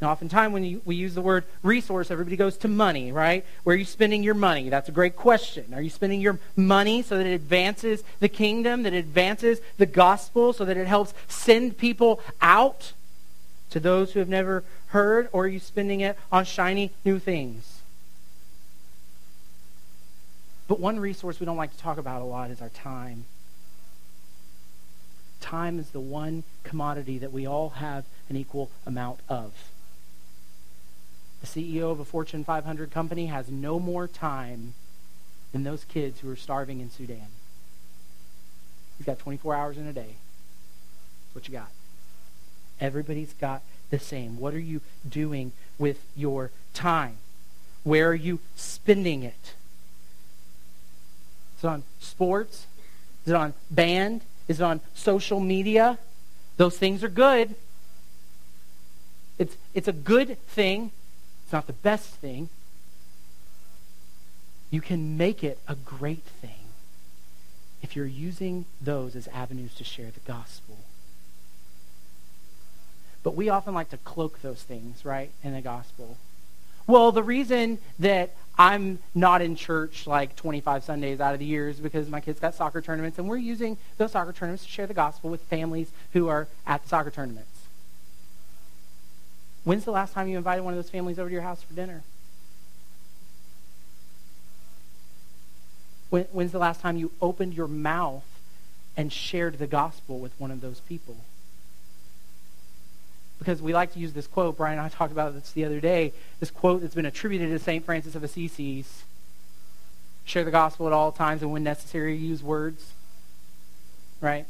Now, 0.00 0.10
oftentimes 0.10 0.52
when 0.52 0.64
you, 0.64 0.82
we 0.84 0.96
use 0.96 1.14
the 1.14 1.20
word 1.20 1.44
resource, 1.62 2.10
everybody 2.10 2.36
goes 2.36 2.56
to 2.58 2.68
money, 2.68 3.12
right? 3.12 3.44
Where 3.62 3.74
are 3.74 3.78
you 3.78 3.84
spending 3.84 4.22
your 4.22 4.34
money? 4.34 4.68
That's 4.68 4.88
a 4.88 4.92
great 4.92 5.16
question. 5.16 5.72
Are 5.74 5.82
you 5.82 5.90
spending 5.90 6.20
your 6.20 6.40
money 6.56 7.02
so 7.02 7.18
that 7.18 7.26
it 7.26 7.34
advances 7.34 8.02
the 8.18 8.28
kingdom, 8.28 8.82
that 8.82 8.94
it 8.94 8.98
advances 8.98 9.60
the 9.76 9.86
gospel, 9.86 10.52
so 10.52 10.64
that 10.64 10.76
it 10.76 10.88
helps 10.88 11.14
send 11.28 11.78
people 11.78 12.20
out 12.40 12.94
to 13.70 13.78
those 13.78 14.12
who 14.12 14.18
have 14.18 14.28
never 14.28 14.64
heard? 14.88 15.28
Or 15.30 15.44
are 15.44 15.48
you 15.48 15.60
spending 15.60 16.00
it 16.00 16.18
on 16.32 16.46
shiny 16.46 16.90
new 17.04 17.18
things? 17.18 17.82
But 20.66 20.80
one 20.80 20.98
resource 20.98 21.38
we 21.38 21.46
don't 21.46 21.56
like 21.56 21.72
to 21.72 21.78
talk 21.78 21.98
about 21.98 22.22
a 22.22 22.24
lot 22.24 22.50
is 22.50 22.60
our 22.60 22.70
time 22.70 23.26
time 25.42 25.78
is 25.78 25.90
the 25.90 26.00
one 26.00 26.44
commodity 26.62 27.18
that 27.18 27.32
we 27.32 27.46
all 27.46 27.70
have 27.70 28.04
an 28.30 28.36
equal 28.36 28.70
amount 28.86 29.20
of. 29.28 29.52
The 31.42 31.46
CEO 31.46 31.90
of 31.90 32.00
a 32.00 32.04
Fortune 32.04 32.44
500 32.44 32.90
company 32.90 33.26
has 33.26 33.50
no 33.50 33.78
more 33.78 34.06
time 34.06 34.74
than 35.52 35.64
those 35.64 35.84
kids 35.84 36.20
who 36.20 36.30
are 36.30 36.36
starving 36.36 36.80
in 36.80 36.90
Sudan. 36.90 37.26
He's 38.96 39.06
got 39.06 39.18
24 39.18 39.54
hours 39.54 39.76
in 39.76 39.86
a 39.86 39.92
day. 39.92 40.14
What 41.32 41.48
you 41.48 41.52
got. 41.52 41.70
Everybody's 42.80 43.32
got 43.34 43.62
the 43.90 43.98
same. 43.98 44.38
What 44.38 44.54
are 44.54 44.60
you 44.60 44.80
doing 45.08 45.52
with 45.78 46.00
your 46.16 46.50
time? 46.72 47.16
Where 47.84 48.08
are 48.10 48.14
you 48.14 48.38
spending 48.54 49.22
it? 49.22 49.54
Is 51.58 51.64
it 51.64 51.66
on 51.66 51.82
sports? 52.00 52.66
Is 53.26 53.32
it 53.32 53.36
on 53.36 53.54
band? 53.70 54.22
Is 54.52 54.60
on 54.60 54.80
social 54.94 55.40
media. 55.40 55.98
Those 56.58 56.76
things 56.78 57.02
are 57.02 57.08
good. 57.08 57.54
It's, 59.38 59.56
it's 59.74 59.88
a 59.88 59.92
good 59.92 60.38
thing. 60.46 60.90
It's 61.44 61.52
not 61.52 61.66
the 61.66 61.72
best 61.72 62.08
thing. 62.16 62.48
You 64.70 64.80
can 64.80 65.16
make 65.16 65.42
it 65.42 65.58
a 65.66 65.74
great 65.74 66.24
thing 66.24 66.50
if 67.82 67.96
you're 67.96 68.06
using 68.06 68.66
those 68.80 69.16
as 69.16 69.26
avenues 69.28 69.74
to 69.74 69.84
share 69.84 70.10
the 70.10 70.20
gospel. 70.20 70.78
But 73.22 73.34
we 73.34 73.48
often 73.48 73.74
like 73.74 73.90
to 73.90 73.96
cloak 73.98 74.42
those 74.42 74.62
things, 74.62 75.04
right, 75.04 75.30
in 75.42 75.52
the 75.54 75.60
gospel. 75.60 76.16
Well, 76.86 77.12
the 77.12 77.22
reason 77.22 77.78
that 77.98 78.34
I'm 78.58 78.98
not 79.14 79.40
in 79.40 79.56
church 79.56 80.06
like 80.06 80.36
25 80.36 80.84
Sundays 80.84 81.20
out 81.20 81.32
of 81.32 81.40
the 81.40 81.46
year 81.46 81.68
is 81.68 81.80
because 81.80 82.08
my 82.08 82.20
kids 82.20 82.38
got 82.38 82.54
soccer 82.54 82.80
tournaments, 82.80 83.18
and 83.18 83.28
we're 83.28 83.36
using 83.36 83.78
those 83.96 84.12
soccer 84.12 84.32
tournaments 84.32 84.64
to 84.64 84.70
share 84.70 84.86
the 84.86 84.94
gospel 84.94 85.30
with 85.30 85.40
families 85.42 85.90
who 86.12 86.28
are 86.28 86.48
at 86.66 86.82
the 86.82 86.88
soccer 86.88 87.10
tournaments. 87.10 87.48
When's 89.64 89.84
the 89.84 89.92
last 89.92 90.12
time 90.12 90.28
you 90.28 90.36
invited 90.36 90.62
one 90.62 90.74
of 90.74 90.78
those 90.78 90.90
families 90.90 91.18
over 91.18 91.28
to 91.28 91.32
your 91.32 91.42
house 91.42 91.62
for 91.62 91.72
dinner? 91.72 92.02
When, 96.10 96.24
when's 96.32 96.52
the 96.52 96.58
last 96.58 96.80
time 96.80 96.96
you 96.96 97.12
opened 97.22 97.54
your 97.54 97.68
mouth 97.68 98.24
and 98.96 99.12
shared 99.12 99.58
the 99.58 99.66
gospel 99.66 100.18
with 100.18 100.32
one 100.38 100.50
of 100.50 100.60
those 100.60 100.80
people? 100.80 101.16
Because 103.42 103.60
we 103.60 103.74
like 103.74 103.92
to 103.92 103.98
use 103.98 104.12
this 104.12 104.28
quote. 104.28 104.56
Brian 104.56 104.78
and 104.78 104.86
I 104.86 104.88
talked 104.88 105.10
about 105.12 105.34
this 105.34 105.50
the 105.50 105.64
other 105.64 105.80
day. 105.80 106.12
This 106.38 106.50
quote 106.50 106.80
that's 106.80 106.94
been 106.94 107.06
attributed 107.06 107.50
to 107.50 107.58
St. 107.58 107.84
Francis 107.84 108.14
of 108.14 108.22
Assisi 108.22 108.84
share 110.24 110.44
the 110.44 110.52
gospel 110.52 110.86
at 110.86 110.92
all 110.92 111.10
times 111.10 111.42
and 111.42 111.50
when 111.50 111.64
necessary 111.64 112.16
use 112.16 112.42
words. 112.42 112.92
Right? 114.20 114.46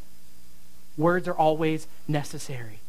Words 0.99 1.27
are 1.27 1.35
always 1.35 1.87
necessary. 2.07 2.81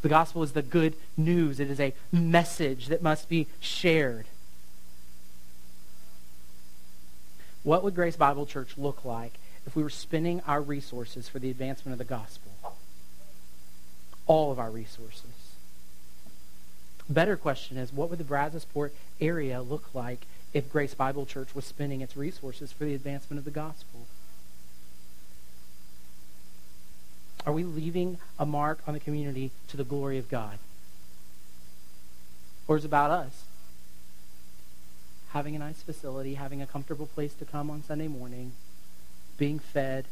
The 0.00 0.08
gospel 0.08 0.42
is 0.42 0.52
the 0.52 0.62
good 0.62 0.94
news. 1.16 1.60
It 1.60 1.70
is 1.70 1.80
a 1.80 1.92
message 2.10 2.86
that 2.86 3.02
must 3.02 3.28
be 3.28 3.46
shared. 3.60 4.26
What 7.62 7.82
would 7.82 7.94
Grace 7.94 8.16
Bible 8.16 8.46
Church 8.46 8.78
look 8.78 9.04
like 9.04 9.34
if 9.66 9.76
we 9.76 9.82
were 9.82 9.90
spending 9.90 10.40
our 10.46 10.62
resources 10.62 11.28
for 11.28 11.38
the 11.38 11.50
advancement 11.50 11.92
of 11.92 11.98
the 11.98 12.04
gospel? 12.04 12.53
All 14.26 14.50
of 14.50 14.58
our 14.58 14.70
resources. 14.70 15.54
Better 17.08 17.36
question 17.36 17.76
is, 17.76 17.92
what 17.92 18.08
would 18.08 18.18
the 18.18 18.24
Brazosport 18.24 18.90
area 19.20 19.60
look 19.60 19.94
like 19.94 20.26
if 20.54 20.72
Grace 20.72 20.94
Bible 20.94 21.26
Church 21.26 21.54
was 21.54 21.64
spending 21.64 22.00
its 22.00 22.16
resources 22.16 22.72
for 22.72 22.84
the 22.84 22.94
advancement 22.94 23.38
of 23.38 23.44
the 23.44 23.50
gospel? 23.50 24.06
Are 27.46 27.52
we 27.52 27.64
leaving 27.64 28.18
a 28.38 28.46
mark 28.46 28.80
on 28.86 28.94
the 28.94 29.00
community 29.00 29.50
to 29.68 29.76
the 29.76 29.84
glory 29.84 30.16
of 30.16 30.30
God? 30.30 30.58
Or 32.66 32.78
is 32.78 32.84
it 32.84 32.88
about 32.88 33.10
us? 33.10 33.44
Having 35.32 35.56
a 35.56 35.58
nice 35.58 35.82
facility, 35.82 36.34
having 36.34 36.62
a 36.62 36.66
comfortable 36.66 37.06
place 37.06 37.34
to 37.34 37.44
come 37.44 37.68
on 37.68 37.82
Sunday 37.82 38.08
morning, 38.08 38.52
being 39.36 39.58
fed, 39.58 40.06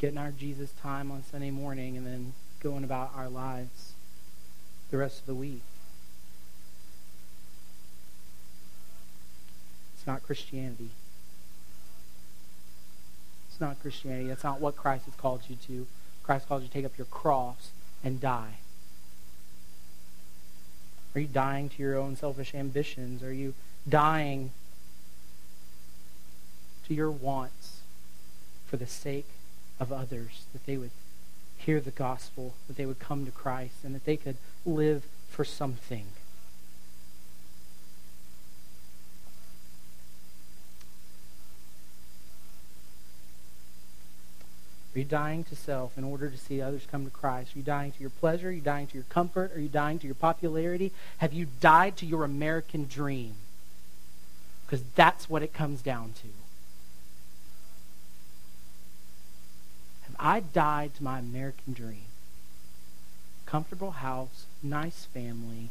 getting 0.00 0.18
our 0.18 0.30
Jesus 0.30 0.72
time 0.82 1.10
on 1.10 1.22
Sunday 1.22 1.50
morning 1.50 1.94
and 1.94 2.06
then 2.06 2.32
going 2.58 2.84
about 2.84 3.12
our 3.14 3.28
lives 3.28 3.92
the 4.90 4.96
rest 4.96 5.20
of 5.20 5.26
the 5.26 5.34
week. 5.34 5.60
It's 9.94 10.06
not 10.06 10.22
Christianity. 10.22 10.88
It's 13.50 13.60
not 13.60 13.78
Christianity. 13.82 14.28
That's 14.28 14.42
not 14.42 14.58
what 14.58 14.74
Christ 14.74 15.04
has 15.04 15.14
called 15.14 15.42
you 15.48 15.56
to. 15.66 15.86
Christ 16.22 16.48
calls 16.48 16.62
you 16.62 16.68
to 16.68 16.72
take 16.74 16.86
up 16.86 16.96
your 16.96 17.06
cross 17.06 17.68
and 18.02 18.22
die. 18.22 18.54
Are 21.14 21.20
you 21.20 21.26
dying 21.26 21.68
to 21.68 21.82
your 21.82 21.98
own 21.98 22.16
selfish 22.16 22.54
ambitions? 22.54 23.22
Are 23.22 23.34
you 23.34 23.52
dying 23.86 24.52
to 26.88 26.94
your 26.94 27.10
wants 27.10 27.80
for 28.66 28.78
the 28.78 28.86
sake 28.86 29.26
of 29.80 29.90
others, 29.90 30.44
that 30.52 30.66
they 30.66 30.76
would 30.76 30.90
hear 31.56 31.80
the 31.80 31.90
gospel, 31.90 32.54
that 32.68 32.76
they 32.76 32.86
would 32.86 33.00
come 33.00 33.24
to 33.24 33.32
Christ, 33.32 33.76
and 33.82 33.94
that 33.94 34.04
they 34.04 34.16
could 34.16 34.36
live 34.64 35.04
for 35.28 35.44
something. 35.44 36.06
Are 44.94 44.98
you 44.98 45.04
dying 45.04 45.44
to 45.44 45.54
self 45.54 45.96
in 45.96 46.02
order 46.02 46.28
to 46.28 46.36
see 46.36 46.60
others 46.60 46.86
come 46.90 47.04
to 47.04 47.10
Christ? 47.10 47.54
Are 47.54 47.58
you 47.58 47.64
dying 47.64 47.92
to 47.92 48.00
your 48.00 48.10
pleasure? 48.10 48.48
Are 48.48 48.52
you 48.52 48.60
dying 48.60 48.88
to 48.88 48.94
your 48.94 49.04
comfort? 49.08 49.52
Are 49.54 49.60
you 49.60 49.68
dying 49.68 50.00
to 50.00 50.06
your 50.06 50.16
popularity? 50.16 50.92
Have 51.18 51.32
you 51.32 51.46
died 51.60 51.96
to 51.98 52.06
your 52.06 52.24
American 52.24 52.86
dream? 52.86 53.34
Because 54.66 54.84
that's 54.96 55.30
what 55.30 55.44
it 55.44 55.54
comes 55.54 55.80
down 55.80 56.14
to. 56.22 56.39
I 60.20 60.40
died 60.40 60.94
to 60.96 61.02
my 61.02 61.18
American 61.18 61.72
dream. 61.72 62.04
Comfortable 63.46 63.92
house, 63.92 64.44
nice 64.62 65.06
family, 65.06 65.70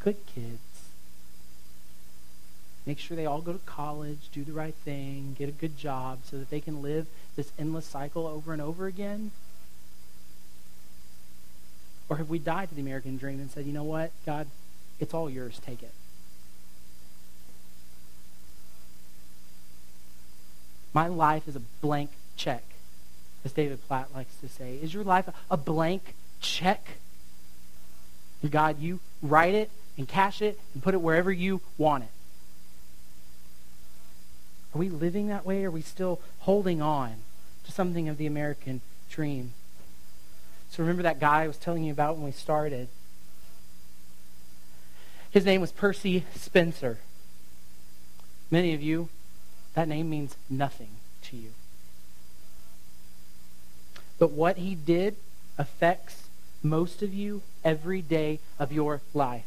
good 0.00 0.16
kids. 0.26 0.88
Make 2.86 2.98
sure 2.98 3.16
they 3.16 3.26
all 3.26 3.42
go 3.42 3.52
to 3.52 3.58
college, 3.66 4.30
do 4.32 4.44
the 4.44 4.52
right 4.52 4.74
thing, 4.74 5.36
get 5.38 5.50
a 5.50 5.52
good 5.52 5.76
job 5.76 6.20
so 6.24 6.38
that 6.38 6.48
they 6.48 6.60
can 6.60 6.80
live 6.80 7.06
this 7.36 7.52
endless 7.58 7.84
cycle 7.84 8.26
over 8.26 8.52
and 8.54 8.62
over 8.62 8.86
again? 8.86 9.30
Or 12.08 12.16
have 12.16 12.30
we 12.30 12.38
died 12.38 12.70
to 12.70 12.74
the 12.74 12.80
American 12.80 13.18
dream 13.18 13.40
and 13.40 13.50
said, 13.50 13.66
you 13.66 13.72
know 13.72 13.84
what, 13.84 14.10
God, 14.24 14.46
it's 14.98 15.12
all 15.12 15.28
yours, 15.28 15.60
take 15.64 15.82
it? 15.82 15.92
My 20.94 21.08
life 21.08 21.46
is 21.46 21.56
a 21.56 21.62
blank 21.82 22.10
check 22.36 22.62
as 23.46 23.52
David 23.52 23.78
Platt 23.86 24.08
likes 24.12 24.34
to 24.38 24.48
say. 24.48 24.74
Is 24.82 24.92
your 24.92 25.04
life 25.04 25.28
a 25.50 25.56
blank 25.56 26.14
check? 26.40 26.98
God, 28.50 28.80
you 28.80 29.00
write 29.22 29.54
it 29.54 29.70
and 29.96 30.06
cash 30.06 30.42
it 30.42 30.58
and 30.74 30.82
put 30.82 30.94
it 30.94 31.00
wherever 31.00 31.32
you 31.32 31.60
want 31.78 32.04
it. 32.04 32.10
Are 34.74 34.78
we 34.78 34.88
living 34.88 35.28
that 35.28 35.46
way? 35.46 35.64
Are 35.64 35.70
we 35.70 35.80
still 35.80 36.20
holding 36.40 36.82
on 36.82 37.14
to 37.64 37.72
something 37.72 38.08
of 38.08 38.18
the 38.18 38.26
American 38.26 38.80
dream? 39.08 39.52
So 40.70 40.82
remember 40.82 41.04
that 41.04 41.20
guy 41.20 41.44
I 41.44 41.46
was 41.46 41.56
telling 41.56 41.84
you 41.84 41.92
about 41.92 42.16
when 42.16 42.24
we 42.24 42.32
started? 42.32 42.88
His 45.30 45.44
name 45.44 45.60
was 45.60 45.70
Percy 45.70 46.24
Spencer. 46.34 46.98
Many 48.50 48.74
of 48.74 48.82
you, 48.82 49.08
that 49.74 49.88
name 49.88 50.10
means 50.10 50.36
nothing 50.50 50.90
to 51.22 51.36
you. 51.36 51.52
But 54.18 54.32
what 54.32 54.56
he 54.56 54.74
did 54.74 55.16
affects 55.58 56.28
most 56.62 57.02
of 57.02 57.12
you 57.12 57.42
every 57.64 58.02
day 58.02 58.40
of 58.58 58.72
your 58.72 59.00
life. 59.14 59.44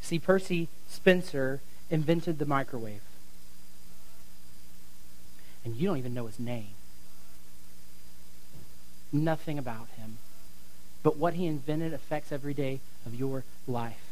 See, 0.00 0.18
Percy 0.18 0.68
Spencer 0.88 1.60
invented 1.90 2.38
the 2.38 2.46
microwave. 2.46 3.02
And 5.64 5.76
you 5.76 5.88
don't 5.88 5.98
even 5.98 6.14
know 6.14 6.26
his 6.26 6.38
name. 6.38 6.74
Nothing 9.12 9.58
about 9.58 9.88
him. 9.96 10.18
But 11.02 11.16
what 11.16 11.34
he 11.34 11.46
invented 11.46 11.92
affects 11.92 12.32
every 12.32 12.54
day 12.54 12.80
of 13.06 13.14
your 13.14 13.44
life. 13.66 14.04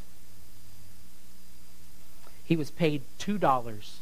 He 2.44 2.56
was 2.56 2.70
paid 2.70 3.02
$2 3.18 3.96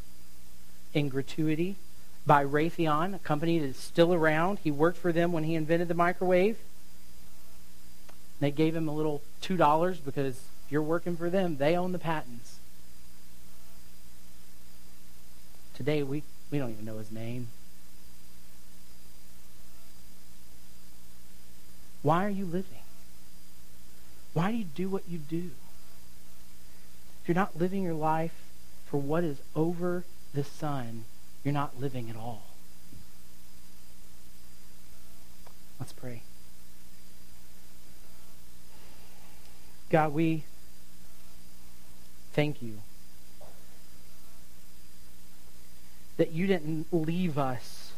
in 0.92 1.08
gratuity 1.08 1.76
by 2.30 2.44
Raytheon, 2.44 3.12
a 3.12 3.18
company 3.18 3.58
that 3.58 3.66
is 3.66 3.76
still 3.76 4.14
around. 4.14 4.60
He 4.62 4.70
worked 4.70 4.98
for 4.98 5.10
them 5.10 5.32
when 5.32 5.42
he 5.42 5.56
invented 5.56 5.88
the 5.88 5.94
microwave. 5.94 6.58
They 8.38 8.52
gave 8.52 8.76
him 8.76 8.86
a 8.86 8.94
little 8.94 9.20
$2 9.42 9.98
because 10.04 10.36
if 10.36 10.70
you're 10.70 10.80
working 10.80 11.16
for 11.16 11.28
them, 11.28 11.56
they 11.56 11.74
own 11.74 11.90
the 11.90 11.98
patents. 11.98 12.60
Today, 15.74 16.04
we, 16.04 16.22
we 16.52 16.58
don't 16.58 16.70
even 16.70 16.84
know 16.84 16.98
his 16.98 17.10
name. 17.10 17.48
Why 22.02 22.24
are 22.24 22.30
you 22.30 22.44
living? 22.44 22.84
Why 24.34 24.52
do 24.52 24.56
you 24.56 24.66
do 24.72 24.88
what 24.88 25.02
you 25.08 25.18
do? 25.18 25.50
If 27.22 27.26
you're 27.28 27.34
not 27.34 27.58
living 27.58 27.82
your 27.82 27.94
life 27.94 28.44
for 28.86 28.98
what 28.98 29.24
is 29.24 29.38
over 29.56 30.04
the 30.32 30.44
sun, 30.44 31.06
you're 31.44 31.54
not 31.54 31.80
living 31.80 32.10
at 32.10 32.16
all. 32.16 32.42
Let's 35.78 35.92
pray. 35.92 36.22
God, 39.88 40.12
we 40.12 40.44
thank 42.32 42.62
you 42.62 42.78
that 46.16 46.32
you 46.32 46.46
didn't 46.46 46.86
leave 46.92 47.38
us 47.38 47.92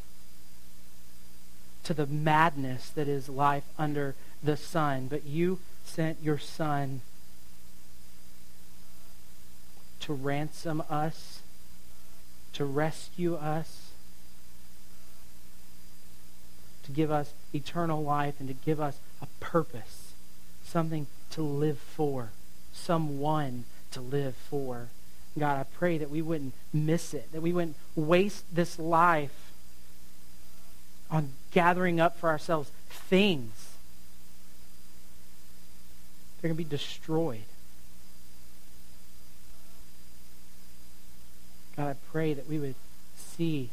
to 1.83 1.93
the 1.93 2.07
madness 2.07 2.89
that 2.91 3.09
is 3.09 3.29
life 3.29 3.65
under 3.77 4.15
the 4.43 4.57
sun, 4.57 5.09
but 5.09 5.27
you 5.27 5.59
sent 5.85 6.19
your 6.23 6.39
son 6.39 7.01
to 10.01 10.13
ransom 10.13 10.83
us 10.89 11.42
to 12.55 12.65
rescue 12.65 13.35
us, 13.35 13.91
to 16.85 16.91
give 16.91 17.11
us 17.11 17.33
eternal 17.55 18.03
life 18.03 18.35
and 18.39 18.49
to 18.49 18.55
give 18.55 18.81
us 18.81 18.99
a 19.21 19.27
purpose, 19.41 20.13
something 20.65 21.07
to 21.31 21.43
live 21.43 21.79
for, 21.79 22.31
someone 22.73 23.65
to 23.93 24.01
live 24.01 24.35
for. 24.35 24.89
God, 25.39 25.59
I 25.59 25.65
pray 25.79 25.97
that 25.99 26.11
we 26.11 26.21
wouldn't 26.21 26.55
miss 26.73 27.15
it, 27.15 27.33
that 27.33 27.41
we 27.41 27.53
wouldn't 27.53 27.77
waste 27.95 28.45
this 28.55 28.79
life 28.79 29.53
on 31.11 31.31
gathering 31.53 32.01
up 32.01 32.19
for 32.19 32.29
ourselves 32.29 32.71
things. 32.91 33.71
They're 36.41 36.49
going 36.49 36.57
to 36.57 36.65
be 36.65 36.69
destroyed. 36.69 37.45
God, 41.77 41.89
I 41.89 41.97
pray 42.11 42.35
that 42.35 42.49
we 42.49 42.59
would 42.59 42.75
see 43.17 43.71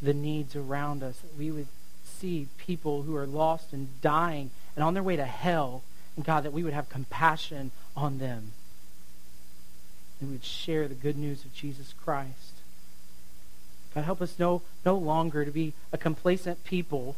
the 0.00 0.14
needs 0.14 0.56
around 0.56 1.02
us, 1.02 1.18
that 1.18 1.38
we 1.38 1.50
would 1.50 1.68
see 2.04 2.48
people 2.56 3.02
who 3.02 3.14
are 3.16 3.26
lost 3.26 3.72
and 3.72 4.00
dying 4.00 4.50
and 4.74 4.84
on 4.84 4.94
their 4.94 5.02
way 5.02 5.16
to 5.16 5.24
hell, 5.24 5.82
and 6.16 6.24
God, 6.24 6.44
that 6.44 6.52
we 6.52 6.64
would 6.64 6.72
have 6.72 6.88
compassion 6.88 7.70
on 7.96 8.18
them. 8.18 8.52
And 10.20 10.30
we 10.30 10.36
would 10.36 10.44
share 10.44 10.88
the 10.88 10.94
good 10.94 11.16
news 11.16 11.44
of 11.44 11.54
Jesus 11.54 11.92
Christ. 11.92 12.54
God, 13.94 14.04
help 14.04 14.22
us 14.22 14.38
no, 14.38 14.62
no 14.84 14.96
longer 14.96 15.44
to 15.44 15.50
be 15.50 15.74
a 15.92 15.98
complacent 15.98 16.64
people 16.64 17.16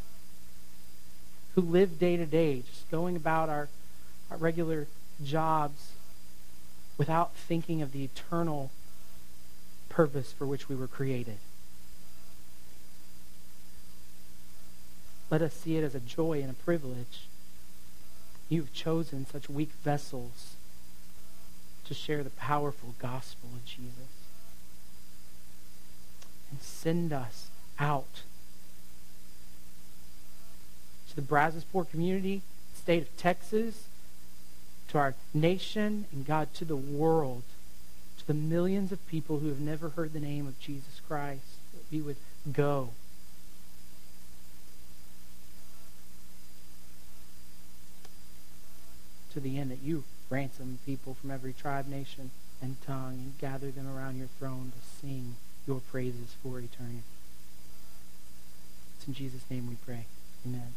who 1.54 1.60
live 1.60 1.98
day 1.98 2.16
to 2.16 2.26
day, 2.26 2.62
just 2.68 2.90
going 2.90 3.14
about 3.14 3.48
our, 3.48 3.68
our 4.30 4.36
regular 4.36 4.88
jobs 5.22 5.92
without 6.98 7.34
thinking 7.36 7.80
of 7.80 7.92
the 7.92 8.02
eternal 8.04 8.70
purpose 9.94 10.32
for 10.32 10.44
which 10.44 10.68
we 10.68 10.74
were 10.74 10.88
created. 10.88 11.38
Let 15.30 15.40
us 15.40 15.54
see 15.54 15.76
it 15.76 15.84
as 15.84 15.94
a 15.94 16.00
joy 16.00 16.40
and 16.40 16.50
a 16.50 16.54
privilege. 16.54 17.28
You've 18.48 18.74
chosen 18.74 19.24
such 19.24 19.48
weak 19.48 19.70
vessels 19.84 20.56
to 21.84 21.94
share 21.94 22.24
the 22.24 22.30
powerful 22.30 22.94
gospel 22.98 23.50
of 23.54 23.64
Jesus. 23.64 24.10
And 26.50 26.60
send 26.60 27.12
us 27.12 27.48
out 27.78 28.22
to 31.08 31.16
the 31.16 31.22
Brazosport 31.22 31.90
community, 31.90 32.42
state 32.74 33.02
of 33.02 33.16
Texas, 33.16 33.84
to 34.88 34.98
our 34.98 35.14
nation, 35.32 36.06
and 36.12 36.26
God, 36.26 36.52
to 36.54 36.64
the 36.64 36.76
world, 36.76 37.44
to 38.26 38.32
the 38.32 38.34
millions 38.34 38.92
of 38.92 39.06
people 39.06 39.38
who 39.38 39.48
have 39.48 39.60
never 39.60 39.90
heard 39.90 40.12
the 40.12 40.20
name 40.20 40.46
of 40.46 40.58
Jesus 40.60 41.00
Christ, 41.06 41.42
that 41.72 41.82
we 41.90 42.00
would 42.00 42.16
go 42.52 42.90
to 49.32 49.40
the 49.40 49.58
end 49.58 49.70
that 49.70 49.82
you 49.82 50.04
ransom 50.30 50.78
people 50.86 51.14
from 51.14 51.30
every 51.30 51.52
tribe, 51.52 51.88
nation, 51.88 52.30
and 52.62 52.80
tongue 52.86 53.14
and 53.14 53.38
gather 53.38 53.70
them 53.70 53.86
around 53.86 54.16
your 54.16 54.28
throne 54.38 54.72
to 54.74 55.06
sing 55.06 55.36
your 55.66 55.80
praises 55.80 56.34
for 56.42 56.58
eternity. 56.60 57.02
It's 58.96 59.08
in 59.08 59.14
Jesus' 59.14 59.44
name 59.50 59.68
we 59.68 59.76
pray. 59.84 60.06
Amen. 60.46 60.74